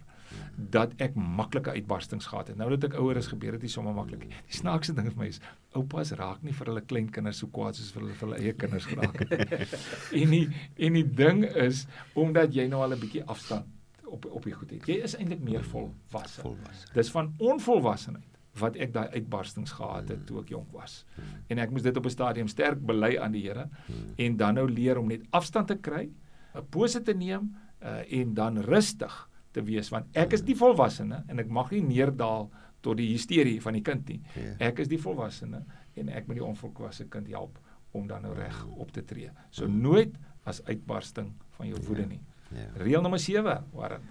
dat 0.56 0.92
ek 1.02 1.14
maklike 1.14 1.70
uitbarstings 1.70 2.26
gehad 2.26 2.48
het. 2.48 2.58
Nou 2.58 2.68
dat 2.74 2.84
ek 2.88 2.96
ouer 3.00 3.16
is, 3.20 3.30
gebeur 3.30 3.56
dit 3.56 3.66
nie 3.66 3.72
sommer 3.72 3.94
maklik 3.96 4.24
nie. 4.24 4.32
Die 4.50 4.58
snaakste 4.58 4.94
ding 4.96 5.08
vir 5.12 5.20
my 5.22 5.28
is 5.30 5.40
oupas 5.76 6.12
raak 6.18 6.42
nie 6.42 6.54
vir 6.56 6.70
hulle 6.70 6.82
kleinkinders 6.90 7.42
so 7.42 7.50
kwaad 7.52 7.78
soos 7.78 7.92
vir 7.94 8.02
hulle 8.02 8.14
vir 8.18 8.28
hulle 8.28 8.40
eie 8.42 8.54
kinders 8.60 8.88
geraak 8.90 9.18
het. 9.22 9.74
en 10.20 10.34
die 10.36 10.46
en 10.88 11.00
die 11.00 11.06
ding 11.22 11.44
is 11.66 11.86
omdat 12.14 12.54
jy 12.54 12.68
nou 12.72 12.82
al 12.82 12.96
'n 12.96 13.00
bietjie 13.00 13.24
afstand 13.24 13.66
op 14.06 14.26
op 14.30 14.44
die 14.46 14.54
goed 14.54 14.70
het. 14.70 14.88
Jy 14.88 15.02
is 15.02 15.16
eintlik 15.18 15.42
meer 15.42 15.64
volwasse. 15.64 16.40
volwasse. 16.40 16.86
Dis 16.94 17.10
van 17.10 17.34
onvolwassenheid 17.38 18.36
wat 18.60 18.76
ek 18.80 18.92
daai 18.94 19.08
uitbarstings 19.12 19.74
gehad 19.76 20.08
het 20.08 20.26
toe 20.26 20.40
ek 20.40 20.52
jonk 20.54 20.70
was. 20.72 21.04
En 21.52 21.58
ek 21.58 21.70
moes 21.70 21.84
dit 21.84 21.96
op 21.96 22.06
'n 22.06 22.10
stadium 22.10 22.48
sterk 22.48 22.80
bely 22.80 23.16
aan 23.18 23.32
die 23.32 23.42
Here 23.42 23.68
en 24.16 24.36
dan 24.36 24.54
nou 24.54 24.68
leer 24.68 24.98
om 24.98 25.08
net 25.08 25.26
afstand 25.30 25.68
te 25.68 25.76
kry, 25.76 26.10
'n 26.54 26.66
pose 26.70 27.02
te 27.02 27.12
neem 27.12 27.54
uh, 27.82 28.12
en 28.12 28.34
dan 28.34 28.58
rustig 28.58 29.28
te 29.52 29.62
wees 29.62 29.88
want 29.88 30.06
ek 30.16 30.32
is 30.32 30.42
die 30.42 30.56
volwassene 30.56 31.24
en 31.28 31.38
ek 31.38 31.48
mag 31.48 31.70
nie 31.70 31.82
neerdaal 31.82 32.50
tot 32.80 32.96
die 32.96 33.08
hysterie 33.12 33.60
van 33.62 33.72
die 33.78 33.82
kind 33.82 34.08
nie. 34.08 34.20
Ja. 34.34 34.54
Ek 34.70 34.78
is 34.78 34.88
die 34.88 35.00
volwassene 35.00 35.64
en 35.94 36.08
ek 36.08 36.26
moet 36.26 36.40
die 36.40 36.44
onvolwasse 36.44 37.08
kind 37.12 37.28
help 37.28 37.58
om 37.96 38.06
dan 38.06 38.22
nou 38.22 38.34
reg 38.36 38.56
op 38.76 38.92
te 38.92 39.04
tree. 39.04 39.30
So 39.50 39.66
nooit 39.66 40.14
as 40.44 40.62
uitbarsting 40.64 41.32
van 41.56 41.70
jou 41.70 41.80
woede 41.88 42.06
ja. 42.06 42.08
nie. 42.08 42.22
Ja. 42.54 42.68
Reël 42.82 43.02
nommer 43.02 43.20
7, 43.22 43.64
Warren. 43.72 44.04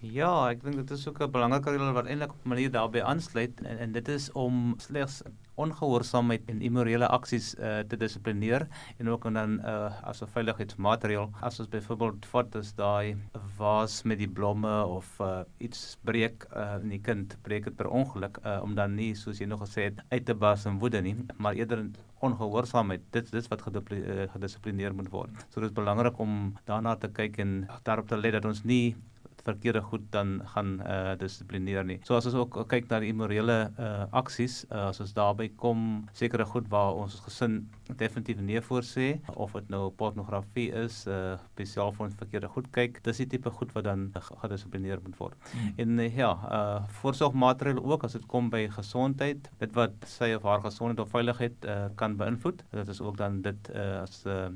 Ja, 0.00 0.30
ek 0.48 0.62
dink 0.64 0.78
dit 0.80 0.90
is 0.96 1.02
ook 1.08 1.20
'n 1.20 1.30
belangrike 1.30 1.70
reël 1.70 1.92
wat 1.92 2.06
eintlik 2.06 2.32
op 2.32 2.44
'n 2.44 2.48
manier 2.48 2.70
daarbey 2.70 3.02
aansluit 3.02 3.60
en, 3.60 3.78
en 3.78 3.92
dit 3.92 4.08
is 4.08 4.32
om 4.32 4.74
slegs 4.78 5.22
ongehoorsaamheid 5.64 6.48
en 6.52 6.62
immorele 6.66 7.08
aksies 7.08 7.52
uh, 7.58 7.80
te 7.90 7.98
dissiplineer 8.00 8.66
en 8.98 9.10
ook 9.12 9.26
en 9.30 9.38
dan 9.40 9.56
uh, 9.60 9.90
as 10.12 10.22
'n 10.22 10.32
veiligheidsmaatreël 10.34 11.30
as 11.40 11.60
ons 11.60 11.68
byvoorbeeld 11.68 12.26
vat 12.32 12.56
as 12.56 12.74
daai 12.74 13.16
was 13.58 14.02
met 14.02 14.18
die 14.18 14.30
blomme 14.38 14.74
of 14.86 15.20
uh, 15.20 15.40
iets 15.58 15.98
breek 16.04 16.46
uh, 16.56 16.78
in 16.82 16.94
die 16.96 17.02
kind 17.08 17.36
breek 17.42 17.64
dit 17.64 17.76
per 17.76 17.88
ongeluk 17.88 18.38
uh, 18.44 18.60
om 18.62 18.74
dan 18.74 18.94
nie 18.94 19.14
soos 19.14 19.40
jy 19.40 19.46
nog 19.46 19.60
gesê 19.66 19.90
het 19.90 20.00
uit 20.10 20.24
te 20.24 20.34
bars 20.34 20.66
in 20.66 20.78
woede 20.78 21.02
nie 21.02 21.16
maar 21.36 21.54
eerder 21.54 21.88
ongehoorsaamheid 22.20 23.04
dit 23.16 23.30
dis 23.32 23.48
wat 23.48 23.62
gedissiplineer 23.64 24.94
moet 24.94 25.08
word. 25.12 25.44
So 25.48 25.60
dit 25.60 25.70
is 25.70 25.76
belangrik 25.76 26.18
om 26.20 26.54
daarna 26.68 26.96
te 27.00 27.08
kyk 27.08 27.38
en 27.44 27.54
daarop 27.86 28.10
te 28.10 28.18
let 28.20 28.36
dat 28.36 28.48
ons 28.50 28.62
nie 28.64 28.96
verkeerde 29.44 29.82
goed 29.82 30.06
dan 30.12 30.40
gaan 30.54 30.80
eh 30.80 31.12
uh, 31.12 31.18
dissiplineer 31.18 31.84
nie. 31.84 31.98
So 32.04 32.16
as 32.16 32.26
ons 32.26 32.34
ook 32.34 32.68
kyk 32.68 32.88
na 32.90 33.00
die 33.00 33.08
immorele 33.12 33.58
eh 33.76 33.84
uh, 33.84 34.06
aksies, 34.10 34.64
uh, 34.70 34.88
as 34.88 35.00
ons 35.00 35.12
daarby 35.12 35.48
kom 35.56 36.08
sekere 36.12 36.44
goed 36.44 36.68
waar 36.68 36.94
ons 36.94 37.20
gesin 37.20 37.68
definitief 37.96 38.40
nee 38.40 38.60
voorsê 38.60 39.20
of 39.34 39.52
dit 39.52 39.68
nou 39.68 39.90
pornografie 39.90 40.70
is, 40.84 41.06
eh 41.06 41.14
uh, 41.14 41.38
spesiaal 41.52 41.92
vir 41.92 42.06
ons 42.06 42.14
verkeerde 42.14 42.48
goed 42.48 42.70
kyk, 42.72 43.02
dis 43.02 43.16
die 43.16 43.26
tipe 43.26 43.50
goed 43.50 43.72
wat 43.74 43.84
dan 43.84 44.10
gedissiplineer 44.42 45.00
moet 45.02 45.16
word. 45.18 45.36
Hmm. 45.52 45.72
En 45.76 45.98
uh, 45.98 46.16
ja, 46.16 46.32
eh 46.32 46.58
uh, 46.58 46.88
voorsorgmaatreëls 47.00 47.82
ook 47.82 48.04
as 48.04 48.12
dit 48.12 48.26
kom 48.26 48.50
by 48.50 48.68
gesondheid, 48.68 49.50
dit 49.58 49.72
wat 49.74 49.92
sy 50.06 50.32
of 50.34 50.42
haar 50.42 50.60
gesondheid 50.60 51.00
of 51.00 51.10
veiligheid 51.10 51.64
eh 51.64 51.76
uh, 51.76 51.88
kan 51.94 52.16
beïnvloed, 52.16 52.64
dit 52.70 52.88
is 52.88 53.00
ook 53.00 53.16
dan 53.16 53.42
dit 53.42 53.70
eh 53.70 53.80
uh, 53.80 54.02
as 54.02 54.24
'n 54.24 54.28
uh, 54.28 54.48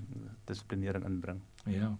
dissiplinering 0.45 1.05
inbring. 1.05 1.41
Ja. 1.67 1.97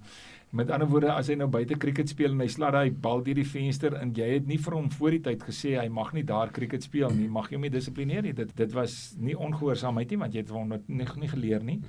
Met 0.55 0.71
ander 0.71 0.87
woorde, 0.87 1.09
as 1.11 1.27
hy 1.33 1.35
nou 1.35 1.49
buite 1.51 1.75
cricket 1.83 2.13
speel 2.13 2.31
en 2.31 2.43
hy 2.45 2.47
slaat 2.53 2.77
daai 2.77 2.95
bal 3.05 3.25
deur 3.27 3.35
die 3.41 3.47
venster 3.49 3.97
en 3.99 4.13
jy 4.15 4.29
het 4.37 4.45
nie 4.47 4.59
vir 4.63 4.77
hom 4.77 4.87
voor 4.95 5.17
die 5.17 5.23
tyd 5.25 5.43
gesê 5.43 5.73
hy 5.81 5.89
mag 5.91 6.13
nie 6.15 6.23
daar 6.29 6.53
cricket 6.55 6.85
speel 6.87 7.11
nie, 7.11 7.27
mag 7.27 7.49
jy 7.51 7.57
hom 7.59 7.65
nie 7.67 7.73
dissiplineer 7.75 8.23
nie. 8.23 8.35
Dit 8.39 8.53
dit 8.55 8.77
was 8.77 8.95
nie 9.19 9.35
ongehoorsaamheid 9.35 10.15
nie 10.15 10.19
want 10.21 10.37
jy 10.37 10.45
het 10.45 10.53
hom 10.55 10.71
nog 10.71 10.85
nie, 10.87 11.09
nie 11.25 11.31
geleer 11.33 11.65
nie. 11.67 11.81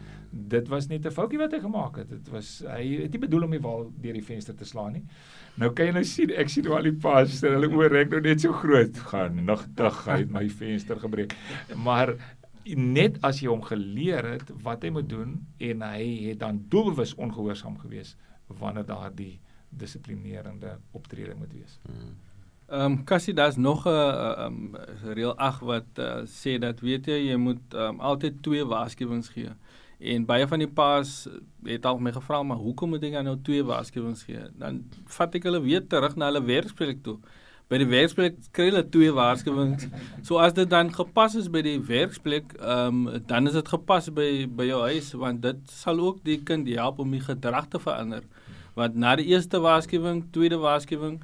Dit 0.56 0.72
was 0.74 0.90
net 0.90 1.06
'n 1.06 1.14
foutjie 1.14 1.38
wat 1.38 1.54
hy 1.54 1.60
gemaak 1.62 2.00
het. 2.02 2.10
Dit 2.10 2.32
was 2.34 2.64
hy 2.66 3.04
het 3.04 3.12
nie 3.14 3.22
bedoel 3.28 3.46
om 3.46 3.52
die 3.52 3.62
bal 3.62 3.92
deur 4.02 4.18
die 4.18 4.26
venster 4.26 4.56
te 4.56 4.66
slaan 4.66 4.94
nie. 4.94 5.04
Nou 5.58 5.70
kan 5.70 5.86
jy 5.86 5.92
nou 5.94 6.04
sien 6.04 6.32
ek 6.32 6.50
sien 6.50 6.66
hoe 6.66 6.76
al 6.76 6.90
die 6.90 7.00
paas 7.06 7.44
en 7.44 7.54
hulle 7.54 7.70
oor 7.70 7.92
rek 7.92 8.10
nou 8.10 8.22
net 8.22 8.42
so 8.42 8.52
groot 8.52 8.98
gaan. 8.98 9.46
Nigtig, 9.46 10.06
hy 10.06 10.18
het 10.18 10.32
my 10.32 10.50
venster 10.50 10.98
gebreek. 11.00 11.36
Maar 11.76 12.16
net 12.74 13.18
as 13.22 13.40
jy 13.44 13.50
hom 13.52 13.62
geleer 13.62 14.26
het 14.26 14.50
wat 14.66 14.84
hy 14.84 14.90
moet 14.90 15.10
doen 15.10 15.36
en 15.62 15.82
hy 15.86 16.06
het 16.30 16.40
dan 16.42 16.64
doelbewus 16.70 17.14
ongehoorsaam 17.16 17.78
gewees 17.84 18.16
wanneer 18.48 18.86
daardie 18.86 19.40
dissiplinerende 19.70 20.78
optrede 20.92 21.36
moet 21.36 21.54
wees. 21.54 21.80
Ehm 21.86 22.92
um, 22.92 23.04
Cassie, 23.04 23.34
daar's 23.34 23.56
nog 23.56 23.86
'n 23.86 23.90
ehm 23.90 24.46
um, 24.46 24.76
reël 25.14 25.38
8 25.38 25.62
wat 25.62 25.86
uh, 26.00 26.22
sê 26.26 26.58
dat 26.60 26.80
weet 26.80 27.06
jy 27.06 27.20
jy 27.30 27.36
moet 27.36 27.74
um, 27.74 28.00
altyd 28.00 28.42
twee 28.42 28.66
waarskuwings 28.66 29.30
gee. 29.30 29.50
En 30.00 30.26
baie 30.26 30.48
van 30.48 30.60
die 30.60 30.68
paas 30.68 31.28
het 31.64 31.86
al 31.86 32.00
my 32.00 32.12
gevra 32.12 32.44
maar 32.44 32.58
hoekom 32.58 32.90
moet 32.90 33.04
ek 33.04 33.24
nou 33.24 33.38
twee 33.42 33.64
waarskuwings 33.64 34.24
gee? 34.24 34.42
Dan 34.58 34.84
vat 35.06 35.36
ek 35.36 35.44
hulle 35.44 35.62
weer 35.62 35.88
terug 35.88 36.16
na 36.16 36.26
hulle 36.26 36.44
werksplek 36.44 37.04
toe. 37.04 37.20
By 37.66 37.80
die 37.82 37.88
werksplek 37.90 38.36
kry 38.54 38.68
hulle 38.70 38.84
twee 38.94 39.14
waarskuwings. 39.16 39.88
So 40.28 40.38
as 40.38 40.54
dit 40.54 40.70
dan 40.70 40.92
gepas 40.94 41.34
is 41.40 41.48
by 41.50 41.64
die 41.66 41.80
werksplek, 41.82 42.54
ehm 42.60 43.08
um, 43.08 43.24
dan 43.26 43.50
is 43.50 43.58
dit 43.58 43.72
gepas 43.74 44.12
by 44.14 44.28
by 44.46 44.68
jou 44.70 44.82
huis 44.86 45.14
want 45.18 45.42
dit 45.42 45.72
sal 45.74 46.02
ook 46.04 46.20
die 46.28 46.38
kind 46.46 46.70
help 46.78 47.02
om 47.02 47.16
die 47.18 47.24
gedrag 47.26 47.72
te 47.74 47.82
verander. 47.82 48.22
Want 48.78 49.00
na 49.00 49.16
die 49.16 49.26
eerste 49.32 49.62
waarskuwing, 49.64 50.26
tweede 50.36 50.60
waarskuwing, 50.62 51.18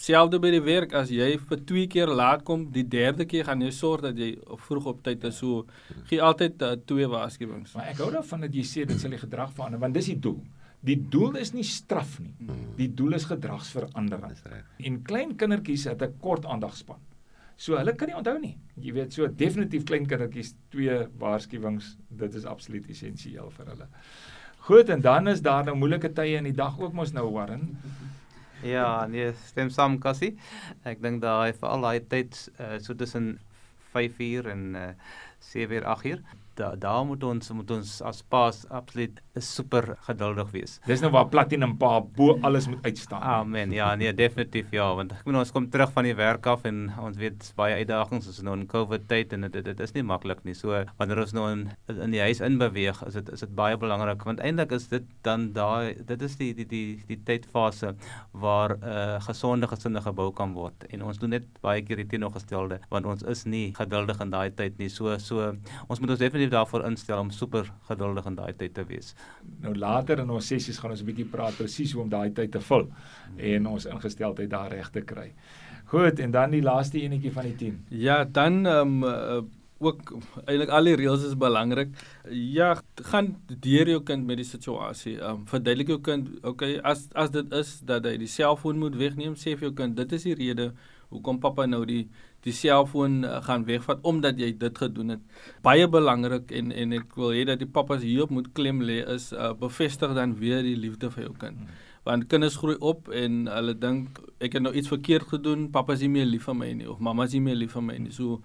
selfde 0.00 0.40
by 0.42 0.50
die 0.54 0.62
werk 0.64 0.94
as 0.96 1.10
jy 1.12 1.36
vir 1.38 1.62
twee 1.68 1.86
keer 1.92 2.10
laat 2.10 2.42
kom, 2.48 2.66
die 2.72 2.84
derde 2.96 3.26
keer 3.28 3.46
gaan 3.46 3.62
jy 3.62 3.70
sorg 3.76 4.08
dat 4.08 4.18
jy 4.18 4.32
vroeg 4.66 4.90
op 4.92 5.02
tyd 5.06 5.24
is. 5.28 5.38
So 5.38 5.66
gee 6.10 6.18
altyd 6.18 6.62
uh, 6.66 6.74
twee 6.88 7.06
waarskuwings. 7.12 7.76
Maar 7.76 7.92
ek 7.92 8.02
hou 8.02 8.10
daarvan 8.14 8.46
dat 8.48 8.58
jy 8.58 8.66
sê 8.66 8.86
dit 8.88 8.98
sal 8.98 9.14
die 9.14 9.22
gedrag 9.22 9.54
verander 9.54 9.82
want 9.86 9.94
dis 9.94 10.10
die 10.10 10.18
doel. 10.18 10.40
Die 10.86 10.96
doel 11.10 11.40
is 11.40 11.50
nie 11.54 11.64
straf 11.66 12.18
nie. 12.22 12.34
Die 12.78 12.88
doel 12.94 13.16
is 13.18 13.26
gedragsverandering. 13.26 14.36
En 14.86 15.02
klein 15.06 15.34
kindertjies 15.36 15.88
het 15.90 16.02
'n 16.02 16.18
kort 16.20 16.46
aandagspan. 16.46 17.00
So 17.56 17.76
hulle 17.76 17.94
kan 17.96 18.08
nie 18.08 18.16
onthou 18.16 18.38
nie. 18.38 18.56
Jy 18.80 18.92
weet 18.92 19.12
so 19.12 19.26
definitief 19.26 19.84
klein 19.84 20.06
kindertjies 20.06 20.54
twee 20.70 21.06
waarskuwings, 21.18 21.96
dit 22.08 22.34
is 22.34 22.44
absoluut 22.44 22.88
essensieel 22.90 23.50
vir 23.50 23.66
hulle. 23.66 23.88
Goed 24.68 24.88
en 24.88 25.00
dan 25.00 25.28
is 25.28 25.40
daar 25.40 25.64
nou 25.64 25.76
moeilike 25.76 26.12
tye 26.12 26.36
in 26.36 26.44
die 26.44 26.52
dag 26.52 26.78
ook 26.80 26.92
mos 26.92 27.12
nou 27.12 27.30
Warren. 27.32 27.70
Ja, 28.62 29.06
nee, 29.06 29.32
stem 29.44 29.68
saam 29.70 29.98
Cassie. 29.98 30.38
Ek 30.82 31.02
dink 31.02 31.20
daai 31.20 31.52
veral 31.52 31.80
daai 31.80 32.00
tyd 32.08 32.50
uh, 32.58 32.78
so 32.80 32.94
tussen 32.94 33.38
5 33.92 34.18
uur 34.18 34.48
en 34.48 34.74
uh, 34.74 34.86
7 35.40 35.76
uur 35.76 35.84
8 35.84 36.04
uur 36.06 36.22
da, 36.56 36.72
daar 36.80 37.04
moet 37.06 37.24
ons 37.24 37.50
moet 37.56 37.70
ons 37.76 37.92
as 38.08 38.22
paas 38.32 38.64
absoluut 38.72 39.20
super 39.42 39.92
geduldig 40.06 40.50
wees. 40.54 40.76
Dis 40.88 41.02
nou 41.04 41.10
waar 41.14 41.28
Platinum 41.32 41.76
Pa 41.80 42.00
bo 42.00 42.38
alles 42.46 42.68
moet 42.70 42.84
uitstaan. 42.84 43.22
Amen. 43.22 43.72
Ja, 43.74 43.90
nee, 43.94 44.12
definitief 44.16 44.72
ja, 44.74 44.88
want 44.96 45.12
ek 45.12 45.24
bedoel 45.26 45.42
ons 45.42 45.52
kom 45.54 45.68
terug 45.72 45.92
van 45.94 46.08
die 46.08 46.14
werk 46.16 46.46
af 46.48 46.64
en 46.68 46.86
ons 47.02 47.18
weet 47.20 47.50
baie 47.58 47.76
uitdagings 47.82 48.28
is 48.30 48.40
nou 48.46 48.56
in 48.56 48.66
COVID 48.70 49.06
tyd 49.10 49.34
en 49.36 49.48
dit 49.48 49.58
dit 49.66 49.82
is 49.84 49.94
nie 49.96 50.04
maklik 50.06 50.42
nie. 50.48 50.56
So 50.56 50.82
wanneer 51.00 51.22
ons 51.24 51.34
nou 51.36 51.48
in 51.52 51.66
in 51.92 52.14
die 52.14 52.22
huis 52.24 52.40
inbeweeg, 52.44 53.02
is 53.06 53.18
dit 53.20 53.32
is 53.34 53.44
dit 53.44 53.54
baie 53.56 53.76
belangrik 53.80 54.24
want 54.26 54.40
eintlik 54.44 54.72
is 54.76 54.88
dit 54.92 55.04
dan 55.26 55.50
daai 55.56 55.94
dit 56.08 56.22
is 56.22 56.38
die 56.40 56.52
die 56.56 56.68
die 56.72 56.84
die 57.08 57.20
tydfase 57.28 57.94
waar 58.32 58.76
'n 58.76 58.82
uh, 58.82 59.20
gesonde 59.28 59.68
gesinne 59.68 60.00
gebou 60.00 60.30
kan 60.32 60.54
word 60.54 60.88
en 60.90 61.02
ons 61.02 61.18
doen 61.18 61.30
net 61.30 61.46
baie 61.62 61.82
keer 61.82 61.96
die 61.96 62.08
teenoorgestelde 62.12 62.80
want 62.90 63.06
ons 63.06 63.22
is 63.22 63.44
nie 63.44 63.72
geduldig 63.74 64.20
in 64.20 64.30
daai 64.30 64.50
tyd 64.50 64.78
nie. 64.78 64.88
So 64.88 65.18
so 65.18 65.52
ons 65.88 66.00
moet 66.00 66.10
ons 66.10 66.18
definitief 66.18 66.45
daarvoor 66.52 66.86
instel 66.88 67.20
om 67.20 67.30
super 67.30 67.70
geduldig 67.88 68.26
in 68.26 68.38
daai 68.38 68.52
tyd 68.56 68.74
te 68.74 68.84
wees. 68.84 69.14
Nou 69.62 69.74
later 69.74 70.22
in 70.22 70.30
ons 70.30 70.46
sessies 70.46 70.78
gaan 70.78 70.90
ons 70.90 71.02
'n 71.02 71.06
bietjie 71.06 71.30
praat 71.30 71.56
presies 71.56 71.92
hoe 71.92 72.02
om 72.02 72.08
daai 72.08 72.30
tyd 72.32 72.52
te 72.52 72.60
vul 72.60 72.88
en 73.36 73.66
ons 73.66 73.86
ingesteldheid 73.86 74.50
daar 74.50 74.70
reg 74.70 74.90
te 74.90 75.00
kry. 75.00 75.32
Goed, 75.86 76.18
en 76.18 76.30
dan 76.30 76.50
die 76.50 76.62
laaste 76.62 77.00
enetjie 77.00 77.32
van 77.32 77.44
die 77.44 77.56
10. 77.56 77.78
Ja, 77.88 78.24
dan 78.24 78.66
ehm 78.66 79.02
um, 79.02 79.04
uh, 79.04 79.42
ook 79.78 80.14
eintlik 80.46 80.70
al 80.72 80.88
die 80.88 80.96
reëls 80.96 81.24
is 81.28 81.36
belangrik. 81.36 81.90
Ja, 82.32 82.74
gaan 83.10 83.34
deur 83.46 83.88
jou 83.88 84.02
kind 84.02 84.26
met 84.26 84.40
die 84.40 84.48
situasie. 84.48 85.18
Ehm 85.20 85.30
um, 85.30 85.46
verduidelik 85.46 85.88
jou 85.88 86.00
kind, 86.00 86.28
okay, 86.42 86.78
as 86.78 87.08
as 87.14 87.30
dit 87.30 87.52
is 87.52 87.80
dat 87.84 88.04
hy 88.04 88.16
die 88.16 88.30
selfoon 88.30 88.78
moet 88.78 88.96
wegneem, 88.96 89.36
sê 89.36 89.54
vir 89.56 89.68
jou 89.68 89.74
kind, 89.82 89.96
dit 89.96 90.12
is 90.12 90.22
die 90.22 90.34
rede 90.34 90.72
hoekom 91.10 91.38
pappa 91.40 91.66
nou 91.66 91.84
die 91.86 92.06
die 92.46 92.54
selfoon 92.54 93.24
uh, 93.24 93.40
gaan 93.46 93.66
wegvat 93.66 94.04
omdat 94.06 94.38
jy 94.38 94.52
dit 94.60 94.78
gedoen 94.78 95.16
het. 95.16 95.42
Baie 95.66 95.88
belangrik 95.90 96.52
en 96.54 96.70
en 96.72 96.94
ek 97.00 97.16
wil 97.18 97.34
hê 97.34 97.42
dat 97.48 97.62
die 97.62 97.70
pappas 97.78 98.04
hierop 98.06 98.30
moet 98.34 98.52
klem 98.54 98.84
lê 98.86 99.00
is 99.16 99.32
uh, 99.34 99.50
bevestig 99.58 100.14
dan 100.14 100.36
weer 100.38 100.62
die 100.66 100.76
liefde 100.78 101.10
vir 101.14 101.26
jou 101.26 101.34
kind. 101.40 101.58
Hmm. 101.58 101.82
Want 102.06 102.28
kinders 102.30 102.58
groei 102.62 102.76
op 102.78 103.10
en 103.10 103.48
hulle 103.50 103.74
dink 103.82 104.20
ek 104.38 104.54
het 104.58 104.62
nou 104.62 104.72
iets 104.78 104.92
verkeerd 104.92 105.26
gedoen, 105.32 105.66
pappa 105.74 105.96
is 105.98 106.04
nie 106.06 106.12
meer 106.18 106.28
lief 106.30 106.46
vir 106.46 106.58
my 106.58 106.70
nie 106.78 106.86
of 106.90 107.02
mamma 107.02 107.26
is 107.26 107.34
nie 107.34 107.42
meer 107.48 107.58
lief 107.58 107.74
vir 107.74 107.82
my 107.82 107.96
nie. 107.98 108.14
So 108.14 108.38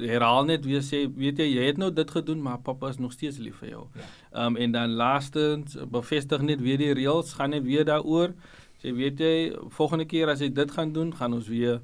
herhaal 0.00 0.48
net 0.48 0.64
weer 0.68 0.84
sê 0.84 1.02
weet 1.08 1.40
jy 1.40 1.50
jy 1.50 1.66
het 1.70 1.80
nou 1.80 1.90
dit 1.92 2.10
gedoen 2.12 2.40
maar 2.44 2.62
pappa 2.64 2.88
is 2.92 3.00
nog 3.00 3.12
steeds 3.12 3.40
lief 3.44 3.60
vir 3.60 3.74
jou. 3.74 3.84
Ja. 3.92 4.00
Ehm 4.00 4.40
ja. 4.40 4.46
um, 4.46 4.56
en 4.64 4.72
dan 4.78 4.96
laastens 4.96 5.76
bevestig 5.92 6.40
net 6.40 6.64
weer 6.64 6.80
die 6.80 6.94
reëls, 6.96 7.36
gaan 7.36 7.52
net 7.52 7.68
weer 7.68 7.84
daaroor. 7.84 8.32
Sê 8.80 8.96
weet 8.96 9.20
jy 9.20 9.36
volgende 9.76 10.08
keer 10.08 10.32
as 10.32 10.40
jy 10.40 10.48
dit 10.52 10.70
gaan 10.72 10.92
doen, 10.92 11.12
gaan 11.16 11.36
ons 11.36 11.48
weer 11.48 11.80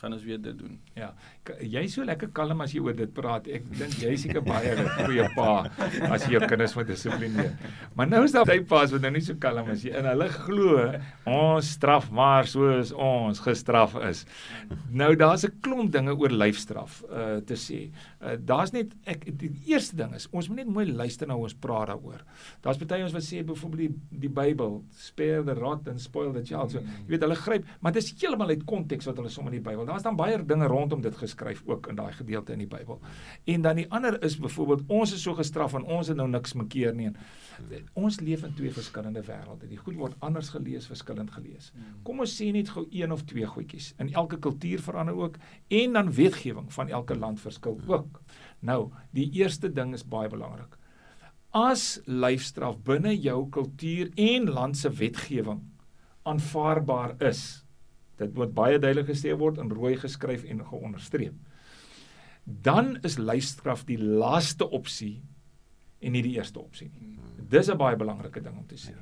gaan 0.00 0.14
ons 0.16 0.24
weer 0.24 0.40
dit 0.40 0.56
doen. 0.56 0.78
Ja. 0.96 1.10
Jy 1.60 1.82
so 1.92 2.04
lekker 2.08 2.30
kalm 2.36 2.62
as 2.64 2.72
jy 2.72 2.80
oor 2.84 2.96
dit 2.96 3.10
praat. 3.12 3.48
Ek 3.52 3.66
dink 3.76 3.98
jy 4.00 4.14
seker 4.20 4.40
baie 4.44 4.72
'n 4.72 4.88
goeie 5.04 5.26
pa 5.34 5.68
as 6.08 6.24
jy 6.24 6.38
jou 6.38 6.46
kinders 6.48 6.74
moet 6.76 6.88
dissiplineer. 6.88 7.52
Maar 7.94 8.08
nou 8.08 8.22
is 8.24 8.32
daar 8.32 8.46
baie 8.48 8.64
pa's 8.64 8.92
wat 8.92 9.04
nou 9.04 9.10
nie 9.12 9.20
so 9.20 9.34
kalm 9.34 9.68
is 9.70 9.84
nie. 9.84 9.92
En 9.92 10.08
hulle 10.08 10.28
glo 10.28 10.86
ons 11.26 11.72
straf 11.76 12.10
maar 12.10 12.48
soos 12.48 12.92
ons 12.92 13.40
gestraf 13.44 13.96
is. 14.08 14.24
Nou 14.90 15.14
daar's 15.16 15.44
'n 15.44 15.60
klomp 15.60 15.92
dinge 15.92 16.16
oor 16.16 16.30
lyfstraf 16.30 17.02
uh 17.10 17.40
te 17.44 17.54
sê. 17.54 17.90
Uh 18.22 18.36
daar's 18.38 18.72
net 18.72 18.94
ek 19.04 19.28
die 19.38 19.52
eerste 19.66 19.96
ding 19.96 20.14
is 20.14 20.28
ons 20.32 20.48
moet 20.48 20.64
net 20.64 20.68
mooi 20.68 20.86
luister 20.86 21.26
na 21.26 21.34
hoe 21.34 21.44
ons 21.44 21.54
praat 21.54 21.88
daaroor. 21.88 22.24
Daar's 22.62 22.78
baie 22.78 23.02
ons 23.02 23.12
wat 23.12 23.22
sê 23.22 23.44
byvoorbeeld 23.44 23.80
die, 23.80 23.94
die 24.28 24.28
Bybel, 24.30 24.82
spare 24.96 25.44
the 25.44 25.54
rod 25.54 25.86
and 25.88 26.00
spoil 26.00 26.32
the 26.32 26.42
child. 26.42 26.70
So 26.70 26.78
jy 26.78 27.06
weet 27.08 27.22
hulle 27.22 27.36
gryp, 27.36 27.64
maar 27.80 27.92
dit 27.92 28.02
is 28.02 28.14
heeltemal 28.16 28.48
uit 28.48 28.64
konteks 28.64 29.06
wat 29.06 29.16
hulle 29.16 29.28
som 29.28 29.46
in 29.46 29.58
die 29.58 29.64
Bybel 29.64 29.89
daar's 29.90 30.06
dan 30.06 30.16
baie 30.18 30.38
dinge 30.46 30.68
rondom 30.70 31.02
dit 31.02 31.16
geskryf 31.16 31.62
ook 31.66 31.88
in 31.90 31.98
daai 31.98 32.12
gedeelte 32.16 32.54
in 32.54 32.62
die 32.62 32.70
Bybel. 32.70 33.00
En 33.44 33.62
dan 33.66 33.80
die 33.80 33.86
ander 33.90 34.16
is 34.24 34.38
byvoorbeeld 34.40 34.86
ons 34.88 35.14
is 35.16 35.22
so 35.22 35.34
gestraf 35.38 35.74
en 35.78 35.84
ons 35.84 36.08
het 36.08 36.16
nou 36.18 36.28
niks 36.30 36.54
mekeer 36.58 36.94
nie. 36.94 37.10
Ons 37.98 38.20
leef 38.20 38.44
in 38.46 38.54
twee 38.56 38.72
verskillende 38.72 39.22
wêrelde. 39.26 39.68
Die 39.68 39.80
goed 39.80 39.98
word 39.98 40.16
anders 40.24 40.52
gelees, 40.54 40.88
verskillend 40.90 41.32
gelees. 41.34 41.72
Kom 42.06 42.22
ons 42.24 42.36
sê 42.36 42.50
net 42.54 42.70
gou 42.72 42.86
een 42.90 43.12
of 43.12 43.24
twee 43.28 43.46
goedjies. 43.46 43.92
In 43.98 44.12
elke 44.14 44.38
kultuur 44.38 44.82
verander 44.84 45.18
ook 45.18 45.40
en 45.68 45.98
dan 45.98 46.12
wetgewing 46.14 46.70
van 46.72 46.88
elke 46.88 47.18
land 47.18 47.40
verskil 47.40 47.80
ook. 47.86 48.20
Nou, 48.60 48.90
die 49.16 49.30
eerste 49.40 49.72
ding 49.72 49.94
is 49.94 50.06
baie 50.06 50.28
belangrik. 50.28 50.76
As 51.50 51.98
lyfstraf 52.06 52.78
binne 52.86 53.16
jou 53.18 53.48
kultuur 53.50 54.12
en 54.14 54.46
land 54.54 54.78
se 54.78 54.90
wetgewing 54.90 55.64
aanvaarbaar 56.22 57.16
is, 57.26 57.64
Dit 58.20 58.36
moet 58.36 58.52
baie 58.54 58.78
duidelik 58.78 59.08
gestel 59.08 59.38
word 59.40 59.58
in 59.62 59.72
rooi 59.72 59.96
geskryf 59.96 60.44
en 60.44 60.64
geonderstreep. 60.68 61.34
Dan 62.44 62.96
is 63.06 63.18
lyfstraf 63.18 63.86
die 63.88 63.98
laaste 64.00 64.68
opsie 64.68 65.20
en 66.00 66.12
nie 66.16 66.24
die 66.24 66.36
eerste 66.36 66.60
opsie 66.60 66.90
nie. 66.92 67.16
Dis 67.50 67.70
'n 67.70 67.78
baie 67.78 67.96
belangrike 67.96 68.40
ding 68.40 68.56
om 68.56 68.66
te 68.66 68.76
sê. 68.76 68.94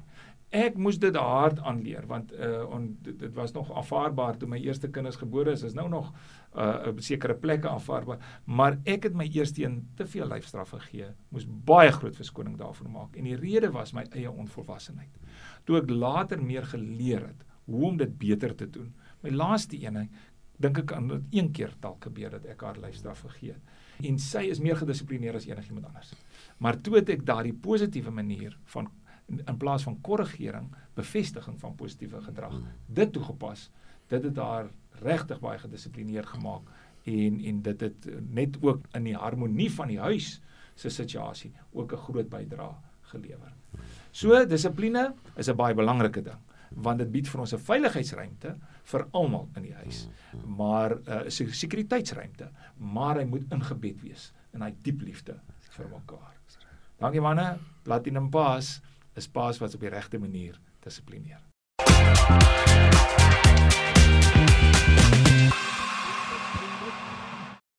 Ek 0.50 0.78
moes 0.80 0.96
dit 0.98 1.16
hard 1.16 1.58
aanleer 1.60 2.06
want 2.08 2.32
uh 2.32 2.64
on, 2.72 2.96
dit, 3.02 3.18
dit 3.18 3.34
was 3.34 3.52
nog 3.52 3.72
aanvaarbaar 3.76 4.38
toe 4.38 4.48
my 4.48 4.58
eerste 4.58 4.88
kinders 4.88 5.16
gebore 5.16 5.52
is. 5.52 5.62
Is 5.62 5.74
nou 5.74 5.88
nog 5.88 6.12
uh 6.54 6.88
'n 6.88 7.00
sekere 7.00 7.34
plekke 7.34 7.68
aanvaarbaar, 7.68 8.18
maar 8.44 8.78
ek 8.84 9.02
het 9.02 9.14
my 9.14 9.28
eerste 9.28 9.64
een 9.64 9.88
te 9.94 10.06
veel 10.06 10.26
lyfstraf 10.26 10.70
gegee. 10.70 11.10
Moes 11.28 11.46
baie 11.46 11.92
groot 11.92 12.16
verskoning 12.16 12.56
daarvoor 12.56 12.90
maak 12.90 13.16
en 13.16 13.24
die 13.24 13.36
rede 13.36 13.70
was 13.70 13.92
my 13.92 14.06
eie 14.10 14.30
onvolwassenheid. 14.30 15.18
Toe 15.64 15.76
ek 15.76 15.90
later 15.90 16.42
meer 16.42 16.64
geleer 16.64 17.26
het 17.26 17.44
hoe 17.64 17.84
om 17.84 17.96
dit 17.96 18.18
beter 18.18 18.54
te 18.54 18.70
doen. 18.70 18.94
My 19.22 19.30
laaste 19.30 19.78
een, 19.80 20.08
dink 20.58 20.78
ek 20.78 20.92
aan 20.92 21.08
dit 21.08 21.36
een 21.38 21.50
keer 21.54 21.74
dalk 21.82 22.08
gebeur 22.08 22.30
dat 22.30 22.46
ek 22.46 22.62
haar 22.66 22.78
lyfstraf 22.82 23.20
gegee 23.26 23.54
het. 23.54 23.76
En 24.06 24.18
sy 24.22 24.44
is 24.50 24.60
meer 24.62 24.78
gedissiplineerd 24.78 25.40
as 25.40 25.46
enigiemand 25.46 25.86
anders. 25.90 26.14
Maar 26.58 26.80
toe 26.82 26.98
het 26.98 27.10
ek 27.14 27.24
daardie 27.26 27.54
positiewe 27.54 28.10
manier 28.14 28.56
van 28.74 28.90
in 29.28 29.58
plaas 29.60 29.84
van 29.84 29.98
korrigering, 30.00 30.70
bevestiging 30.96 31.58
van 31.60 31.74
positiewe 31.76 32.22
gedrag 32.24 32.54
dit 32.86 33.12
toegepas. 33.12 33.68
Dit 34.08 34.24
het 34.24 34.38
haar 34.40 34.70
regtig 35.04 35.40
baie 35.40 35.58
gedissiplineerd 35.60 36.26
gemaak 36.26 36.70
en 37.04 37.40
en 37.50 37.62
dit 37.62 37.80
het 37.80 38.08
net 38.32 38.56
ook 38.64 38.86
in 38.96 39.04
die 39.04 39.16
harmonie 39.16 39.68
van 39.72 39.92
die 39.92 40.00
huis 40.00 40.38
se 40.74 40.88
situasie 40.88 41.52
ook 41.72 41.92
'n 41.92 42.04
groot 42.08 42.28
bydrae 42.28 42.74
gelewer. 43.12 43.52
So 44.10 44.46
dissipline 44.46 45.14
is 45.36 45.48
'n 45.48 45.56
baie 45.56 45.74
belangrike 45.74 46.22
ding 46.22 46.40
want 46.70 46.98
dit 46.98 47.10
bied 47.12 47.28
vir 47.28 47.40
ons 47.40 47.54
'n 47.54 47.58
veiligheidsruimte 47.58 48.56
vir 48.88 49.04
almal 49.12 49.48
in 49.56 49.68
die 49.68 49.74
huis. 49.82 50.06
Maar 50.46 50.96
'n 50.96 51.28
uh, 51.28 51.52
sekuriteitsruimte, 51.52 52.50
maar 52.76 53.16
hy 53.16 53.24
moet 53.24 53.52
ingebed 53.52 54.02
wees 54.02 54.32
in 54.54 54.62
hy 54.62 54.74
diep 54.82 55.02
liefde 55.02 55.40
vir 55.76 55.88
mekaar. 55.88 56.34
Dankie 56.98 57.20
manne, 57.22 57.58
Platinum 57.86 58.30
Paas 58.30 58.80
is 59.14 59.28
paas 59.28 59.60
wat 59.62 59.74
op 59.74 59.80
die 59.80 59.92
regte 59.94 60.18
manier 60.18 60.58
dissiplineer. 60.82 61.38